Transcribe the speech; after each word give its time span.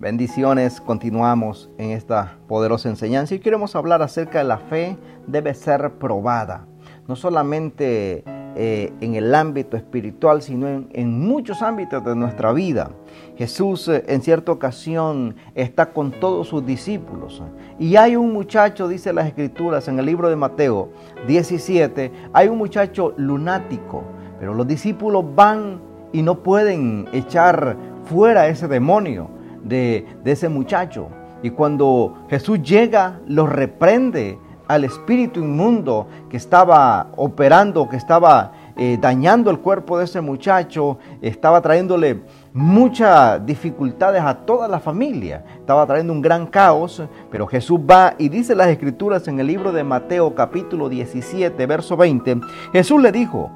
Bendiciones, 0.00 0.80
continuamos 0.80 1.70
en 1.76 1.90
esta 1.90 2.36
poderosa 2.46 2.88
enseñanza 2.88 3.34
y 3.34 3.40
queremos 3.40 3.74
hablar 3.74 4.00
acerca 4.00 4.38
de 4.38 4.44
la 4.44 4.58
fe 4.58 4.96
debe 5.26 5.52
ser 5.54 5.94
probada, 5.94 6.66
no 7.08 7.16
solamente 7.16 8.22
eh, 8.54 8.92
en 9.00 9.16
el 9.16 9.34
ámbito 9.34 9.76
espiritual, 9.76 10.40
sino 10.40 10.68
en, 10.68 11.18
muchos 11.18 11.62
ámbitos 11.62 12.04
de 12.04 12.14
nuestra 12.14 12.52
vida. 12.52 12.92
Jesús 13.36 13.88
eh, 13.88 14.04
en 14.06 14.22
cierta 14.22 14.52
ocasión 14.52 15.34
está 15.56 15.92
con 15.92 16.12
todos 16.12 16.46
sus 16.46 16.64
discípulos 16.64 17.42
y 17.80 17.96
hay 17.96 18.14
un 18.14 18.32
muchacho, 18.32 18.86
dice 18.86 19.12
las 19.12 19.26
escrituras 19.26 19.88
en 19.88 19.98
el 19.98 20.06
libro 20.06 20.30
de 20.30 20.36
Mateo 20.36 20.90
17, 21.26 22.12
hay 22.32 22.46
un 22.46 22.56
muchacho 22.56 23.14
lunático, 23.16 24.04
pero 24.38 24.54
los 24.54 24.68
discípulos 24.68 25.24
van 25.34 25.80
y 26.12 26.22
no 26.22 26.40
pueden 26.44 27.08
echar 27.12 27.76
fuera 28.04 28.46
ese 28.46 28.68
demonio 28.68 29.36
de, 29.68 30.06
ese 30.24 30.48
muchacho. 30.48 31.08
Y 31.42 31.50
cuando 31.50 32.26
Jesús 32.28 32.62
llega, 32.62 33.20
lo 33.26 33.46
reprende 33.46 34.38
al 34.66 34.84
espíritu 34.84 35.40
inmundo 35.40 36.06
que 36.28 36.36
estaba 36.36 37.08
operando, 37.16 37.88
que 37.88 37.96
estaba 37.96 38.52
eh, 38.76 38.98
dañando 39.00 39.50
el 39.50 39.60
cuerpo 39.60 39.98
de 39.98 40.04
ese 40.04 40.20
muchacho, 40.20 40.98
estaba 41.22 41.60
trayéndole 41.62 42.22
muchas 42.52 43.44
dificultades 43.46 44.22
a 44.22 44.34
toda 44.34 44.68
la 44.68 44.78
familia, 44.78 45.44
estaba 45.58 45.86
trayendo 45.86 46.12
un 46.12 46.20
gran 46.20 46.46
caos, 46.46 47.02
pero 47.30 47.46
Jesús 47.46 47.80
va 47.80 48.14
y 48.18 48.28
dice 48.28 48.54
las 48.54 48.68
escrituras 48.68 49.26
en 49.26 49.40
el 49.40 49.46
libro 49.46 49.72
de 49.72 49.84
Mateo 49.84 50.34
capítulo 50.34 50.88
17, 50.88 51.66
verso 51.66 51.96
20, 51.96 52.40
Jesús 52.72 53.00
le 53.00 53.10
dijo, 53.10 53.50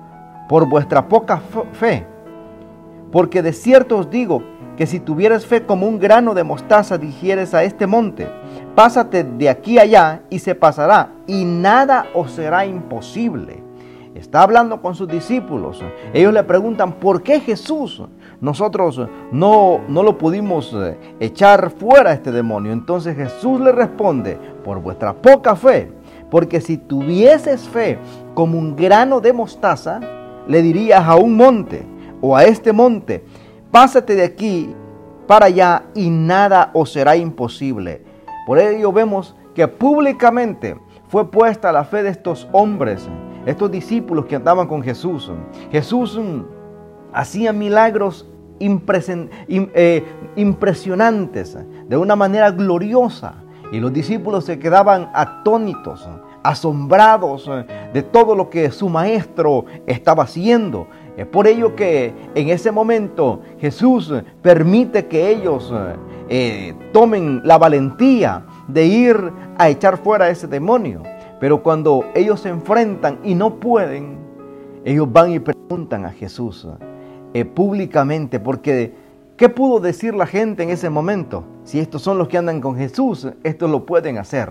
por 0.49 0.69
vuestra 0.69 1.09
poca 1.09 1.41
fe, 1.73 2.07
porque 3.11 3.43
de 3.43 3.53
cierto 3.53 3.99
os 3.99 4.11
digo 4.11 4.43
que 4.77 4.87
si 4.87 5.01
tuvieras 5.01 5.47
fe 5.47 5.65
como 5.65 5.87
un 5.87 5.99
grano 5.99 6.35
de 6.35 6.45
mostaza 6.45 6.99
digieres 6.99 7.55
a 7.55 7.65
este 7.65 7.87
monte, 7.87 8.29
pásate 8.75 9.25
de 9.25 9.49
aquí 9.49 9.79
allá 9.79 10.23
y 10.31 10.39
se 10.39 10.55
pasará, 10.55 11.13
y 11.27 11.45
nada 11.45 12.07
os 12.15 12.33
será 12.33 12.65
imposible. 12.67 13.63
Está 14.15 14.43
hablando 14.43 14.83
con 14.83 14.95
sus 14.95 15.09
discípulos. 15.09 15.83
Ellos 16.13 16.35
le 16.35 16.45
preguntan, 16.45 16.93
¿por 16.93 17.23
qué 17.23 17.41
Jesús? 17.41 18.03
Nosotros 18.43 19.01
no, 19.31 19.81
no 19.89 20.03
lo 20.03 20.19
pudimos 20.19 20.73
eh, 20.75 20.99
echar 21.19 21.71
fuera 21.71 22.13
este 22.13 22.31
demonio. 22.31 22.73
Entonces 22.73 23.17
Jesús 23.17 23.61
le 23.61 23.73
responde, 23.73 24.39
por 24.63 24.81
vuestra 24.81 25.15
poca 25.15 25.57
fe, 25.57 25.91
porque 26.31 26.61
si 26.61 26.77
tuvieses 26.77 27.69
fe 27.69 27.99
como 28.35 28.59
un 28.59 28.77
grano 28.77 29.21
de 29.21 29.33
mostaza, 29.33 30.01
le 30.47 30.61
dirías 30.61 31.03
a 31.07 31.17
un 31.17 31.37
monte 31.37 31.85
o 32.21 32.37
a 32.37 32.45
este 32.45 32.73
monte, 32.73 33.25
pásate 33.73 34.15
de 34.15 34.23
aquí 34.23 34.73
para 35.27 35.47
allá 35.47 35.87
y 35.95 36.11
nada 36.11 36.71
os 36.75 36.93
será 36.93 37.17
imposible. 37.17 38.05
Por 38.47 38.59
ello 38.59 38.93
vemos 38.93 39.35
que 39.55 39.67
públicamente 39.67 40.77
fue 41.09 41.31
puesta 41.31 41.73
la 41.73 41.85
fe 41.85 42.03
de 42.03 42.11
estos 42.11 42.47
hombres, 42.53 43.09
estos 43.47 43.71
discípulos 43.71 44.27
que 44.27 44.37
andaban 44.37 44.69
con 44.69 44.83
Jesús. 44.83 45.33
Jesús 45.71 46.19
mm, 46.19 46.43
hacía 47.13 47.53
milagros 47.53 48.29
eh, 48.61 50.05
impresionantes, 50.37 51.59
de 51.89 51.97
una 51.97 52.15
manera 52.15 52.51
gloriosa, 52.51 53.35
y 53.73 53.81
los 53.81 53.93
discípulos 53.93 54.45
se 54.45 54.59
quedaban 54.59 55.11
atónitos, 55.15 56.07
asombrados 56.43 57.51
de 57.93 58.03
todo 58.03 58.35
lo 58.35 58.51
que 58.51 58.71
su 58.71 58.89
maestro 58.89 59.65
estaba 59.87 60.25
haciendo. 60.25 60.87
Es 61.17 61.27
por 61.27 61.47
ello 61.47 61.77
que 61.77 62.15
en 62.35 62.49
ese 62.49 62.73
momento 62.73 63.43
Jesús 63.61 64.13
permite 64.41 65.07
que 65.07 65.31
ellos 65.31 65.73
eh, 66.29 66.75
tomen 66.93 67.43
la 67.45 67.59
valentía 67.59 68.47
de 68.67 68.87
ir 68.87 69.33
a 69.59 69.69
echar 69.69 69.99
fuera 69.99 70.27
a 70.27 70.31
ese 70.31 70.47
demonio. 70.47 71.03
Pero 71.39 71.63
cuando 71.63 72.05
ellos 72.15 72.41
se 72.41 72.49
enfrentan 72.49 73.19
y 73.25 73.35
no 73.35 73.57
pueden, 73.57 74.17
ellos 74.85 75.13
van 75.13 75.33
y 75.33 75.39
preguntan 75.39 76.07
a 76.07 76.11
Jesús 76.11 76.67
eh, 77.35 77.45
públicamente, 77.45 78.41
porque 78.41 78.95
¿qué 79.37 79.49
pudo 79.49 79.81
decir 79.81 80.15
la 80.15 80.27
gente 80.27 80.63
en 80.63 80.71
ese 80.71 80.89
momento? 80.89 81.45
Si 81.65 81.79
estos 81.79 82.01
son 82.01 82.17
los 82.17 82.29
que 82.29 82.39
andan 82.39 82.61
con 82.61 82.77
Jesús, 82.77 83.29
estos 83.43 83.71
lo 83.71 83.85
pueden 83.85 84.19
hacer. 84.19 84.51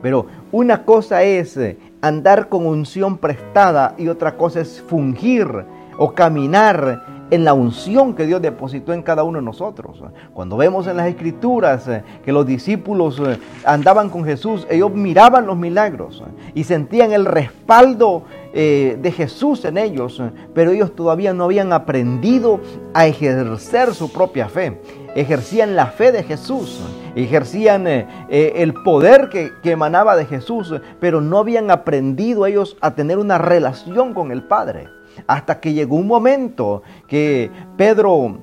Pero 0.00 0.26
una 0.52 0.84
cosa 0.84 1.22
es 1.24 1.56
eh, 1.56 1.76
andar 2.00 2.48
con 2.48 2.66
unción 2.66 3.18
prestada 3.18 3.94
y 3.98 4.08
otra 4.08 4.36
cosa 4.36 4.60
es 4.60 4.80
fungir 4.80 5.66
o 6.02 6.14
caminar 6.14 7.02
en 7.30 7.44
la 7.44 7.52
unción 7.52 8.14
que 8.14 8.26
Dios 8.26 8.40
depositó 8.40 8.94
en 8.94 9.02
cada 9.02 9.22
uno 9.22 9.38
de 9.38 9.44
nosotros. 9.44 10.02
Cuando 10.32 10.56
vemos 10.56 10.86
en 10.86 10.96
las 10.96 11.06
escrituras 11.06 11.86
eh, 11.88 12.02
que 12.24 12.32
los 12.32 12.46
discípulos 12.46 13.20
eh, 13.20 13.38
andaban 13.66 14.08
con 14.08 14.24
Jesús, 14.24 14.66
ellos 14.70 14.90
miraban 14.92 15.46
los 15.46 15.58
milagros 15.58 16.24
eh, 16.26 16.52
y 16.54 16.64
sentían 16.64 17.12
el 17.12 17.26
respaldo 17.26 18.24
de 18.52 19.14
Jesús 19.16 19.64
en 19.64 19.78
ellos, 19.78 20.20
pero 20.52 20.72
ellos 20.72 20.96
todavía 20.96 21.32
no 21.32 21.44
habían 21.44 21.72
aprendido 21.72 22.58
a 22.94 23.06
ejercer 23.06 23.94
su 23.94 24.10
propia 24.10 24.48
fe. 24.48 24.80
Ejercían 25.14 25.76
la 25.76 25.86
fe 25.86 26.10
de 26.10 26.24
Jesús, 26.24 26.82
ejercían 27.14 27.86
el 27.86 28.74
poder 28.82 29.28
que, 29.28 29.52
que 29.62 29.70
emanaba 29.70 30.16
de 30.16 30.26
Jesús, 30.26 30.74
pero 30.98 31.20
no 31.20 31.38
habían 31.38 31.70
aprendido 31.70 32.44
ellos 32.44 32.76
a 32.80 32.96
tener 32.96 33.18
una 33.18 33.38
relación 33.38 34.14
con 34.14 34.32
el 34.32 34.42
Padre. 34.42 34.88
Hasta 35.26 35.60
que 35.60 35.72
llegó 35.72 35.96
un 35.96 36.06
momento 36.06 36.82
que 37.06 37.50
Pedro, 37.76 38.38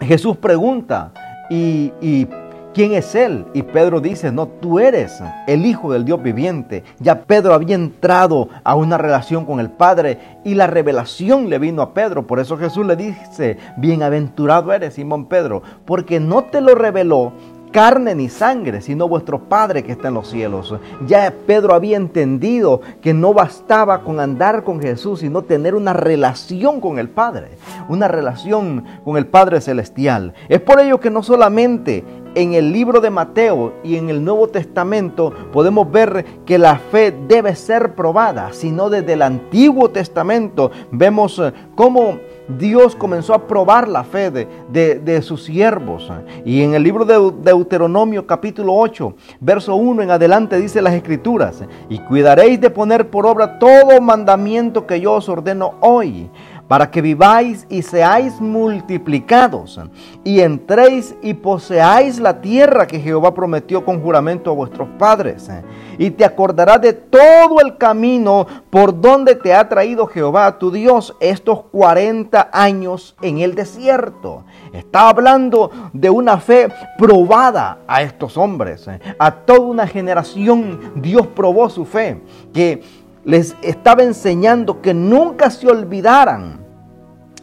Jesús 0.00 0.36
pregunta, 0.36 1.12
¿y, 1.50 2.26
quién 2.74 2.92
es 2.92 3.14
él? 3.14 3.44
Y 3.54 3.62
Pedro 3.62 4.00
dice, 4.00 4.30
no, 4.30 4.46
tú 4.46 4.78
eres 4.78 5.20
el 5.46 5.66
Hijo 5.66 5.92
del 5.92 6.04
Dios 6.04 6.22
viviente. 6.22 6.84
Ya 7.00 7.22
Pedro 7.22 7.54
había 7.54 7.74
entrado 7.74 8.48
a 8.62 8.74
una 8.74 8.98
relación 8.98 9.44
con 9.44 9.60
el 9.60 9.70
Padre 9.70 10.18
y 10.44 10.54
la 10.54 10.66
revelación 10.66 11.50
le 11.50 11.58
vino 11.58 11.82
a 11.82 11.94
Pedro. 11.94 12.26
Por 12.26 12.38
eso 12.40 12.56
Jesús 12.56 12.86
le 12.86 12.96
dice, 12.96 13.58
bienaventurado 13.76 14.72
eres, 14.72 14.94
Simón 14.94 15.26
Pedro, 15.26 15.62
porque 15.84 16.20
no 16.20 16.44
te 16.44 16.60
lo 16.60 16.74
reveló 16.74 17.32
carne 17.70 18.14
ni 18.14 18.28
sangre, 18.28 18.80
sino 18.80 19.08
vuestro 19.08 19.38
Padre 19.40 19.82
que 19.82 19.92
está 19.92 20.08
en 20.08 20.14
los 20.14 20.28
cielos. 20.28 20.74
Ya 21.06 21.32
Pedro 21.46 21.74
había 21.74 21.96
entendido 21.96 22.80
que 23.00 23.14
no 23.14 23.34
bastaba 23.34 24.02
con 24.02 24.20
andar 24.20 24.64
con 24.64 24.80
Jesús, 24.80 25.20
sino 25.20 25.42
tener 25.42 25.74
una 25.74 25.92
relación 25.92 26.80
con 26.80 26.98
el 26.98 27.08
Padre, 27.08 27.58
una 27.88 28.08
relación 28.08 28.84
con 29.04 29.16
el 29.16 29.26
Padre 29.26 29.60
Celestial. 29.60 30.34
Es 30.48 30.60
por 30.60 30.80
ello 30.80 31.00
que 31.00 31.10
no 31.10 31.22
solamente 31.22 32.04
en 32.34 32.54
el 32.54 32.72
libro 32.72 33.00
de 33.00 33.10
Mateo 33.10 33.74
y 33.82 33.96
en 33.96 34.10
el 34.10 34.24
Nuevo 34.24 34.48
Testamento 34.48 35.32
podemos 35.52 35.90
ver 35.90 36.24
que 36.44 36.58
la 36.58 36.76
fe 36.76 37.14
debe 37.26 37.54
ser 37.56 37.94
probada, 37.94 38.52
sino 38.52 38.90
desde 38.90 39.14
el 39.14 39.22
Antiguo 39.22 39.90
Testamento 39.90 40.70
vemos 40.90 41.38
eh, 41.38 41.52
cómo 41.74 42.18
Dios 42.48 42.96
comenzó 42.96 43.34
a 43.34 43.46
probar 43.46 43.86
la 43.88 44.04
fe 44.04 44.30
de, 44.30 45.22
sus 45.22 45.44
siervos. 45.44 46.10
Y 46.44 46.62
en 46.62 46.74
el 46.74 46.82
libro 46.82 47.04
de 47.04 47.32
Deuteronomio 47.42 48.26
capítulo 48.26 48.74
8, 48.74 49.14
verso 49.40 49.74
1 49.76 50.02
en 50.02 50.10
adelante 50.10 50.58
dice 50.58 50.80
las 50.80 50.94
escrituras, 50.94 51.62
y 51.88 51.98
cuidaréis 51.98 52.60
de 52.60 52.70
poner 52.70 53.10
por 53.10 53.26
obra 53.26 53.58
todo 53.58 54.00
mandamiento 54.00 54.86
que 54.86 55.00
yo 55.00 55.12
os 55.14 55.28
ordeno 55.28 55.74
hoy 55.80 56.30
para 56.68 56.90
que 56.90 57.00
viváis 57.00 57.66
y 57.70 57.82
seáis 57.82 58.40
multiplicados, 58.40 59.80
y 60.22 60.40
entréis 60.40 61.16
y 61.22 61.34
poseáis 61.34 62.20
la 62.20 62.40
tierra 62.40 62.86
que 62.86 63.00
Jehová 63.00 63.34
prometió 63.34 63.84
con 63.84 64.02
juramento 64.02 64.50
a 64.50 64.54
vuestros 64.54 64.88
padres. 64.98 65.50
Y 65.96 66.10
te 66.10 66.24
acordarás 66.24 66.80
de 66.80 66.92
todo 66.92 67.60
el 67.60 67.76
camino 67.76 68.46
por 68.70 69.00
donde 69.00 69.34
te 69.34 69.54
ha 69.54 69.68
traído 69.68 70.06
Jehová 70.06 70.58
tu 70.58 70.70
Dios 70.70 71.16
estos 71.20 71.62
40 71.72 72.50
años 72.52 73.16
en 73.22 73.38
el 73.38 73.54
desierto. 73.54 74.44
Está 74.72 75.08
hablando 75.08 75.70
de 75.92 76.10
una 76.10 76.38
fe 76.38 76.68
probada 76.98 77.78
a 77.88 78.02
estos 78.02 78.36
hombres. 78.36 78.88
A 79.18 79.30
toda 79.30 79.60
una 79.60 79.86
generación 79.86 80.92
Dios 80.96 81.26
probó 81.28 81.70
su 81.70 81.84
fe, 81.84 82.20
que 82.52 82.82
les 83.28 83.54
estaba 83.60 84.04
enseñando 84.04 84.80
que 84.80 84.94
nunca 84.94 85.50
se 85.50 85.68
olvidaran 85.68 86.66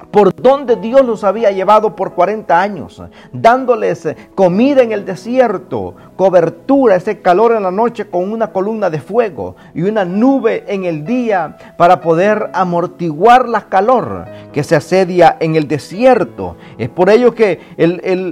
por 0.10 0.34
donde 0.34 0.78
Dios 0.78 1.06
los 1.06 1.24
había 1.24 1.52
llevado 1.52 1.96
por 1.96 2.16
40 2.16 2.60
años, 2.60 3.04
dándoles 3.32 4.08
comida 4.34 4.82
en 4.82 4.94
el 4.94 5.06
desierto, 5.06 5.94
cobertura, 6.16 6.96
ese 6.96 7.22
calor 7.22 7.52
en 7.52 7.62
la 7.62 7.70
noche 7.70 8.10
con 8.10 8.32
una 8.32 8.52
columna 8.52 8.90
de 8.90 9.00
fuego 9.00 9.58
y 9.76 9.84
una 9.84 10.06
nube 10.06 10.64
en 10.68 10.86
el 10.86 11.06
día 11.06 11.56
para 11.78 12.02
poder 12.02 12.50
amortiguar 12.54 13.48
la 13.48 13.70
calor 13.70 14.26
que 14.52 14.64
se 14.64 14.76
asedia 14.76 15.38
en 15.40 15.56
el 15.56 15.68
desierto. 15.68 16.58
Es 16.80 16.90
por 16.90 17.12
ello 17.12 17.36
que 17.36 17.60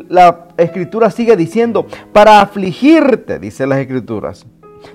la 0.09 0.47
escritura 0.57 1.11
sigue 1.11 1.37
diciendo, 1.37 1.85
para 2.13 2.41
afligirte, 2.41 3.37
dice 3.37 3.67
las 3.67 3.77
escrituras. 3.77 4.43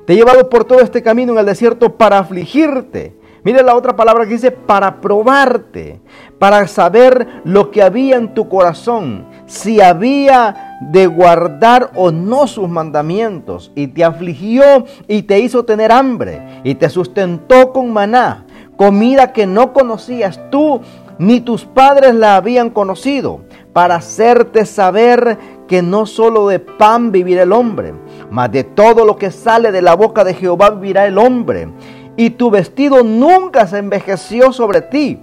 Te 0.06 0.12
he 0.12 0.16
llevado 0.16 0.48
por 0.48 0.64
todo 0.64 0.80
este 0.80 1.02
camino 1.02 1.32
en 1.32 1.38
el 1.38 1.46
desierto 1.46 1.96
para 1.96 2.18
afligirte. 2.18 3.16
Mire 3.44 3.62
la 3.62 3.76
otra 3.76 3.94
palabra 3.94 4.26
que 4.26 4.32
dice 4.32 4.50
para 4.50 5.00
probarte, 5.00 6.00
para 6.38 6.66
saber 6.66 7.40
lo 7.44 7.70
que 7.70 7.82
había 7.82 8.16
en 8.16 8.34
tu 8.34 8.48
corazón, 8.48 9.26
si 9.46 9.80
había 9.80 10.78
de 10.80 11.06
guardar 11.06 11.90
o 11.94 12.10
no 12.10 12.46
sus 12.46 12.68
mandamientos, 12.68 13.72
y 13.74 13.86
te 13.88 14.04
afligió 14.04 14.84
y 15.06 15.22
te 15.22 15.38
hizo 15.38 15.64
tener 15.64 15.92
hambre, 15.92 16.60
y 16.64 16.74
te 16.74 16.88
sustentó 16.88 17.72
con 17.72 17.92
maná, 17.92 18.44
comida 18.76 19.32
que 19.32 19.46
no 19.46 19.72
conocías 19.72 20.40
tú, 20.50 20.80
ni 21.18 21.40
tus 21.40 21.64
padres 21.64 22.14
la 22.14 22.36
habían 22.36 22.70
conocido, 22.70 23.40
para 23.72 23.96
hacerte 23.96 24.66
saber 24.66 25.38
que 25.68 25.82
no 25.82 26.06
solo 26.06 26.48
de 26.48 26.58
pan 26.58 27.12
vivirá 27.12 27.42
el 27.42 27.52
hombre, 27.52 27.92
mas 28.30 28.50
de 28.50 28.64
todo 28.64 29.04
lo 29.04 29.16
que 29.16 29.30
sale 29.30 29.70
de 29.70 29.82
la 29.82 29.94
boca 29.94 30.24
de 30.24 30.34
Jehová 30.34 30.70
vivirá 30.70 31.06
el 31.06 31.18
hombre. 31.18 31.68
Y 32.16 32.30
tu 32.30 32.50
vestido 32.50 33.04
nunca 33.04 33.66
se 33.66 33.78
envejeció 33.78 34.52
sobre 34.52 34.80
ti, 34.80 35.20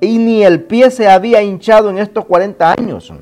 y 0.00 0.18
ni 0.18 0.44
el 0.44 0.62
pie 0.62 0.90
se 0.90 1.08
había 1.08 1.42
hinchado 1.42 1.90
en 1.90 1.98
estos 1.98 2.26
40 2.26 2.72
años. 2.78 3.12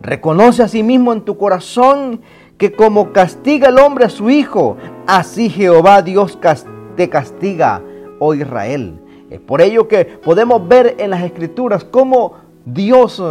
Reconoce 0.00 0.62
a 0.62 0.68
sí 0.68 0.82
mismo 0.82 1.12
en 1.12 1.22
tu 1.22 1.38
corazón 1.38 2.20
que 2.58 2.72
como 2.72 3.12
castiga 3.12 3.68
el 3.68 3.78
hombre 3.78 4.06
a 4.06 4.10
su 4.10 4.30
hijo, 4.30 4.76
así 5.06 5.48
Jehová 5.50 6.02
Dios 6.02 6.38
te 6.96 7.08
castiga, 7.08 7.82
oh 8.18 8.34
Israel. 8.34 9.00
Es 9.30 9.40
por 9.40 9.60
ello 9.60 9.88
que 9.88 10.04
podemos 10.04 10.66
ver 10.68 10.96
en 10.98 11.10
las 11.10 11.22
escrituras 11.22 11.84
cómo 11.84 12.34
Dios 12.64 13.22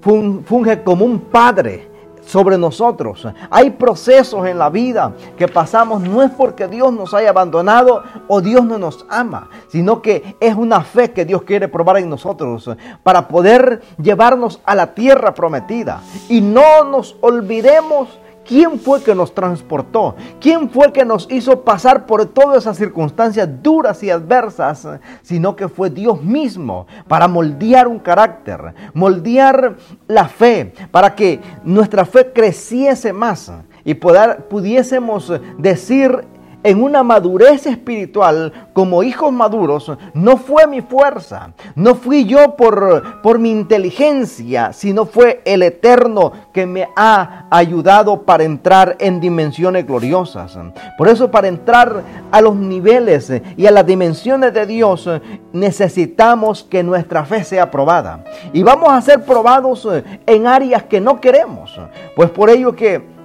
funge 0.00 0.82
como 0.82 1.04
un 1.04 1.20
padre 1.20 1.90
sobre 2.30 2.56
nosotros. 2.56 3.26
Hay 3.50 3.70
procesos 3.70 4.46
en 4.46 4.58
la 4.58 4.70
vida 4.70 5.14
que 5.36 5.48
pasamos 5.48 6.00
no 6.02 6.22
es 6.22 6.30
porque 6.30 6.68
Dios 6.68 6.92
nos 6.92 7.12
haya 7.12 7.30
abandonado 7.30 8.04
o 8.28 8.40
Dios 8.40 8.64
no 8.64 8.78
nos 8.78 9.04
ama, 9.08 9.50
sino 9.68 10.00
que 10.00 10.36
es 10.38 10.54
una 10.54 10.82
fe 10.82 11.10
que 11.10 11.24
Dios 11.24 11.42
quiere 11.42 11.66
probar 11.68 11.98
en 11.98 12.08
nosotros 12.08 12.70
para 13.02 13.26
poder 13.26 13.82
llevarnos 14.00 14.60
a 14.64 14.74
la 14.74 14.94
tierra 14.94 15.34
prometida. 15.34 16.02
Y 16.28 16.40
no 16.40 16.84
nos 16.84 17.16
olvidemos 17.20 18.08
¿Quién 18.44 18.80
fue 18.80 19.02
que 19.02 19.14
nos 19.14 19.34
transportó? 19.34 20.16
¿Quién 20.40 20.70
fue 20.70 20.92
que 20.92 21.04
nos 21.04 21.30
hizo 21.30 21.62
pasar 21.62 22.06
por 22.06 22.26
todas 22.26 22.58
esas 22.58 22.76
circunstancias 22.76 23.48
duras 23.62 24.02
y 24.02 24.10
adversas? 24.10 24.88
Sino 25.22 25.54
que 25.54 25.68
fue 25.68 25.90
Dios 25.90 26.22
mismo 26.22 26.86
para 27.06 27.28
moldear 27.28 27.86
un 27.86 27.98
carácter, 27.98 28.74
moldear 28.94 29.76
la 30.08 30.26
fe, 30.26 30.72
para 30.90 31.14
que 31.14 31.40
nuestra 31.64 32.04
fe 32.04 32.32
creciese 32.32 33.12
más 33.12 33.52
y 33.84 33.94
pudiésemos 33.94 35.32
decir 35.58 36.24
en 36.62 36.82
una 36.82 37.02
madurez 37.02 37.66
espiritual 37.66 38.52
como 38.72 39.02
hijos 39.02 39.32
maduros, 39.32 39.92
no 40.14 40.36
fue 40.36 40.66
mi 40.66 40.80
fuerza, 40.80 41.52
no 41.74 41.94
fui 41.94 42.24
yo 42.24 42.56
por, 42.56 43.20
por 43.22 43.38
mi 43.38 43.50
inteligencia, 43.50 44.72
sino 44.72 45.06
fue 45.06 45.40
el 45.44 45.62
Eterno 45.62 46.32
que 46.52 46.66
me 46.66 46.88
ha 46.96 47.46
ayudado 47.50 48.22
para 48.22 48.44
entrar 48.44 48.96
en 48.98 49.20
dimensiones 49.20 49.86
gloriosas. 49.86 50.58
Por 50.98 51.08
eso 51.08 51.30
para 51.30 51.48
entrar 51.48 52.02
a 52.30 52.40
los 52.40 52.56
niveles 52.56 53.32
y 53.56 53.66
a 53.66 53.70
las 53.70 53.86
dimensiones 53.86 54.52
de 54.52 54.66
Dios 54.66 55.08
necesitamos 55.52 56.64
que 56.64 56.82
nuestra 56.82 57.24
fe 57.24 57.44
sea 57.44 57.70
probada. 57.70 58.24
Y 58.52 58.62
vamos 58.62 58.90
a 58.90 59.00
ser 59.00 59.24
probados 59.24 59.88
en 60.26 60.46
áreas 60.46 60.84
que 60.84 61.00
no 61.00 61.20
queremos. 61.20 61.78
Pues 62.16 62.30
por 62.30 62.50
ello 62.50 62.74
que 62.74 63.19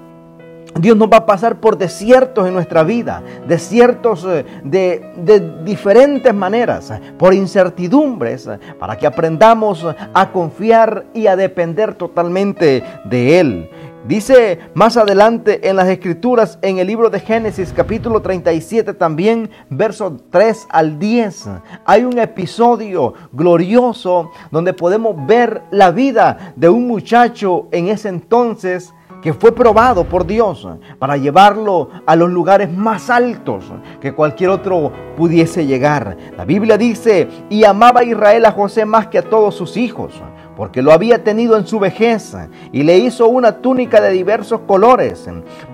Dios 0.77 0.97
nos 0.97 1.09
va 1.09 1.17
a 1.17 1.25
pasar 1.25 1.61
por 1.61 1.77
desiertos 1.77 2.45
en 2.47 2.53
nuestra 2.53 2.83
vida, 2.83 3.23
desiertos 3.47 4.25
eh, 4.25 4.45
de, 4.63 5.13
de, 5.17 5.63
diferentes 5.63 6.33
maneras, 6.33 6.91
por 7.17 7.33
incertidumbres, 7.33 8.49
para 8.77 8.97
que 8.97 9.07
aprendamos 9.07 9.85
a 10.13 10.31
confiar 10.31 11.05
y 11.13 11.27
a 11.27 11.37
depender 11.37 11.95
totalmente 11.95 12.83
de 13.05 13.39
Él. 13.39 13.69
Dice 14.05 14.59
más 14.75 14.97
adelante 14.97 15.67
en 15.67 15.77
las 15.77 15.87
escrituras, 15.87 16.59
en 16.61 16.77
el 16.77 16.85
libro 16.85 17.09
de 17.09 17.21
Génesis 17.21 17.73
capítulo 17.73 18.21
37 18.21 18.93
también, 18.93 19.49
versos 19.69 20.13
3 20.29 20.67
al 20.69 20.99
10, 20.99 21.49
hay 21.85 22.03
un 22.03 22.19
episodio 22.19 23.15
glorioso 23.31 24.29
donde 24.51 24.73
podemos 24.73 25.15
ver 25.25 25.63
la 25.71 25.89
vida 25.89 26.53
de 26.55 26.69
un 26.69 26.85
muchacho 26.85 27.67
en 27.71 27.87
ese 27.87 28.09
entonces 28.09 28.93
que 29.25 29.33
fue 29.33 29.51
probado 29.51 30.03
por 30.03 30.27
Dios 30.27 30.67
para 30.99 31.17
llevarlo 31.17 31.89
a 32.05 32.15
los 32.15 32.29
lugares 32.29 32.71
más 32.71 33.09
altos 33.09 33.65
que 33.99 34.13
cualquier 34.13 34.51
otro 34.51 34.91
pudiese 35.17 35.65
llegar. 35.65 36.15
La 36.37 36.45
Biblia 36.45 36.77
dice, 36.77 37.27
y 37.49 37.63
amaba 37.63 38.03
Israel 38.03 38.45
a 38.45 38.51
José 38.51 38.85
más 38.85 39.07
que 39.07 39.17
a 39.17 39.27
todos 39.27 39.55
sus 39.55 39.77
hijos, 39.77 40.13
porque 40.55 40.83
lo 40.83 40.91
había 40.91 41.23
tenido 41.23 41.57
en 41.57 41.65
su 41.65 41.79
vejez, 41.79 42.37
y 42.71 42.83
le 42.83 42.99
hizo 42.99 43.27
una 43.27 43.63
túnica 43.63 43.99
de 43.99 44.11
diversos 44.11 44.61
colores. 44.67 45.27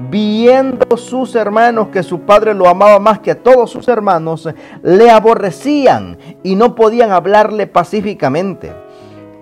Viendo 0.09 0.95
sus 0.95 1.35
hermanos 1.35 1.89
que 1.89 2.03
su 2.03 2.21
padre 2.21 2.53
lo 2.53 2.69
amaba 2.69 2.99
más 2.99 3.19
que 3.19 3.31
a 3.31 3.43
todos 3.43 3.69
sus 3.69 3.89
hermanos, 3.89 4.47
le 4.81 5.11
aborrecían 5.11 6.17
y 6.41 6.55
no 6.55 6.73
podían 6.73 7.11
hablarle 7.11 7.67
pacíficamente. 7.67 8.71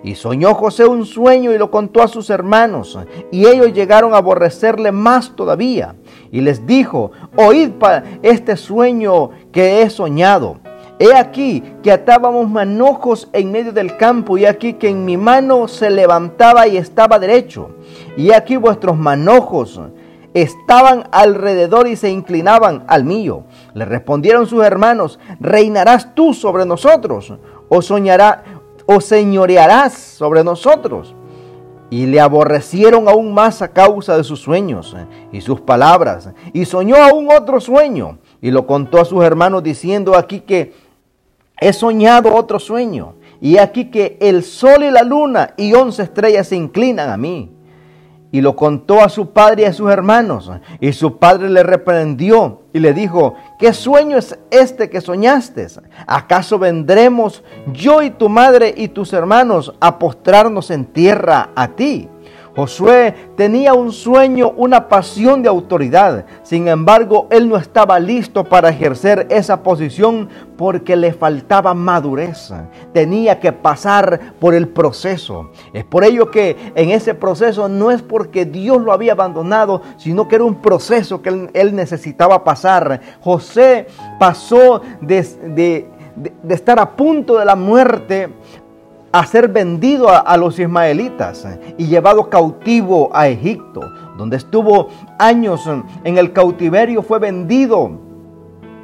Y 0.02 0.14
soñó 0.14 0.54
José 0.54 0.86
un 0.86 1.04
sueño 1.04 1.52
y 1.52 1.58
lo 1.58 1.70
contó 1.70 2.02
a 2.02 2.08
sus 2.08 2.30
hermanos, 2.30 2.98
y 3.30 3.46
ellos 3.46 3.72
llegaron 3.72 4.14
a 4.14 4.18
aborrecerle 4.18 4.92
más 4.92 5.36
todavía. 5.36 5.94
Y 6.32 6.40
les 6.40 6.66
dijo, 6.66 7.12
oíd 7.36 7.70
este 8.22 8.56
sueño 8.56 9.30
que 9.52 9.82
he 9.82 9.90
soñado. 9.90 10.58
He 10.98 11.14
aquí 11.14 11.62
que 11.82 11.92
atábamos 11.92 12.48
manojos 12.48 13.28
en 13.32 13.52
medio 13.52 13.72
del 13.72 13.96
campo, 13.96 14.38
y 14.38 14.46
aquí 14.46 14.74
que 14.74 14.88
en 14.88 15.04
mi 15.04 15.16
mano 15.16 15.68
se 15.68 15.90
levantaba 15.90 16.66
y 16.66 16.76
estaba 16.76 17.18
derecho. 17.18 17.70
Y 18.16 18.32
aquí 18.32 18.56
vuestros 18.56 18.96
manojos 18.96 19.80
estaban 20.34 21.04
alrededor 21.10 21.88
y 21.88 21.96
se 21.96 22.10
inclinaban 22.10 22.84
al 22.86 23.04
mío. 23.04 23.44
Le 23.74 23.84
respondieron 23.84 24.46
sus 24.46 24.64
hermanos, 24.64 25.18
¿reinarás 25.40 26.14
tú 26.14 26.34
sobre 26.34 26.66
nosotros? 26.66 27.34
¿O 27.68 27.82
soñará, 27.82 28.44
o 28.92 29.00
señorearás 29.00 29.92
sobre 29.94 30.42
nosotros. 30.42 31.14
Y 31.90 32.06
le 32.06 32.20
aborrecieron 32.20 33.08
aún 33.08 33.32
más 33.32 33.62
a 33.62 33.68
causa 33.68 34.16
de 34.16 34.24
sus 34.24 34.40
sueños 34.40 34.96
eh, 34.96 35.06
y 35.32 35.40
sus 35.40 35.60
palabras. 35.60 36.30
Y 36.52 36.64
soñó 36.64 36.96
aún 36.96 37.28
otro 37.30 37.60
sueño 37.60 38.18
y 38.40 38.50
lo 38.50 38.66
contó 38.66 39.00
a 39.00 39.04
sus 39.04 39.24
hermanos 39.24 39.62
diciendo 39.62 40.16
aquí 40.16 40.40
que 40.40 40.72
he 41.60 41.72
soñado 41.72 42.34
otro 42.34 42.58
sueño. 42.58 43.14
Y 43.40 43.58
aquí 43.58 43.90
que 43.90 44.18
el 44.20 44.42
sol 44.42 44.82
y 44.84 44.90
la 44.90 45.02
luna 45.02 45.54
y 45.56 45.72
once 45.72 46.02
estrellas 46.02 46.48
se 46.48 46.56
inclinan 46.56 47.10
a 47.10 47.16
mí 47.16 47.50
y 48.32 48.40
lo 48.40 48.54
contó 48.54 49.02
a 49.02 49.08
su 49.08 49.30
padre 49.30 49.62
y 49.62 49.64
a 49.66 49.72
sus 49.72 49.90
hermanos. 49.90 50.50
Y 50.80 50.92
su 50.92 51.18
padre 51.18 51.48
le 51.48 51.62
reprendió 51.62 52.62
y 52.72 52.78
le 52.78 52.92
dijo, 52.92 53.34
¿qué 53.58 53.72
sueño 53.72 54.16
es 54.16 54.38
este 54.50 54.88
que 54.88 55.00
soñaste? 55.00 55.66
¿Acaso 56.06 56.58
vendremos 56.58 57.42
yo 57.72 58.02
y 58.02 58.10
tu 58.10 58.28
madre 58.28 58.72
y 58.76 58.88
tus 58.88 59.12
hermanos 59.12 59.74
a 59.80 59.98
postrarnos 59.98 60.70
en 60.70 60.84
tierra 60.86 61.50
a 61.54 61.68
ti? 61.68 62.08
Josué 62.54 63.14
tenía 63.36 63.74
un 63.74 63.92
sueño, 63.92 64.52
una 64.56 64.88
pasión 64.88 65.42
de 65.42 65.48
autoridad. 65.48 66.26
Sin 66.42 66.68
embargo, 66.68 67.28
él 67.30 67.48
no 67.48 67.56
estaba 67.56 67.98
listo 68.00 68.44
para 68.44 68.70
ejercer 68.70 69.26
esa 69.30 69.62
posición 69.62 70.28
porque 70.56 70.96
le 70.96 71.12
faltaba 71.12 71.74
madurez. 71.74 72.52
Tenía 72.92 73.40
que 73.40 73.52
pasar 73.52 74.34
por 74.40 74.54
el 74.54 74.68
proceso. 74.68 75.50
Es 75.72 75.84
por 75.84 76.04
ello 76.04 76.30
que 76.30 76.56
en 76.74 76.90
ese 76.90 77.14
proceso 77.14 77.68
no 77.68 77.90
es 77.90 78.02
porque 78.02 78.44
Dios 78.44 78.82
lo 78.82 78.92
había 78.92 79.12
abandonado, 79.12 79.82
sino 79.96 80.28
que 80.28 80.34
era 80.36 80.44
un 80.44 80.56
proceso 80.56 81.22
que 81.22 81.48
él, 81.52 81.74
necesitaba 81.74 82.42
pasar. 82.42 83.00
José 83.20 83.86
pasó 84.18 84.82
de, 85.00 85.22
de 86.16 86.54
estar 86.54 86.78
a 86.78 86.96
punto 86.96 87.38
de 87.38 87.44
la 87.44 87.54
muerte 87.54 88.28
a 89.12 89.26
ser 89.26 89.48
vendido 89.48 90.08
a, 90.08 90.36
los 90.36 90.58
ismaelitas 90.58 91.46
y 91.76 91.86
llevado 91.86 92.30
cautivo 92.30 93.10
a 93.12 93.28
Egipto, 93.28 93.80
donde 94.16 94.36
estuvo 94.36 94.88
años 95.18 95.68
en 96.04 96.18
el 96.18 96.32
cautiverio, 96.32 97.02
fue 97.02 97.18
vendido 97.18 97.90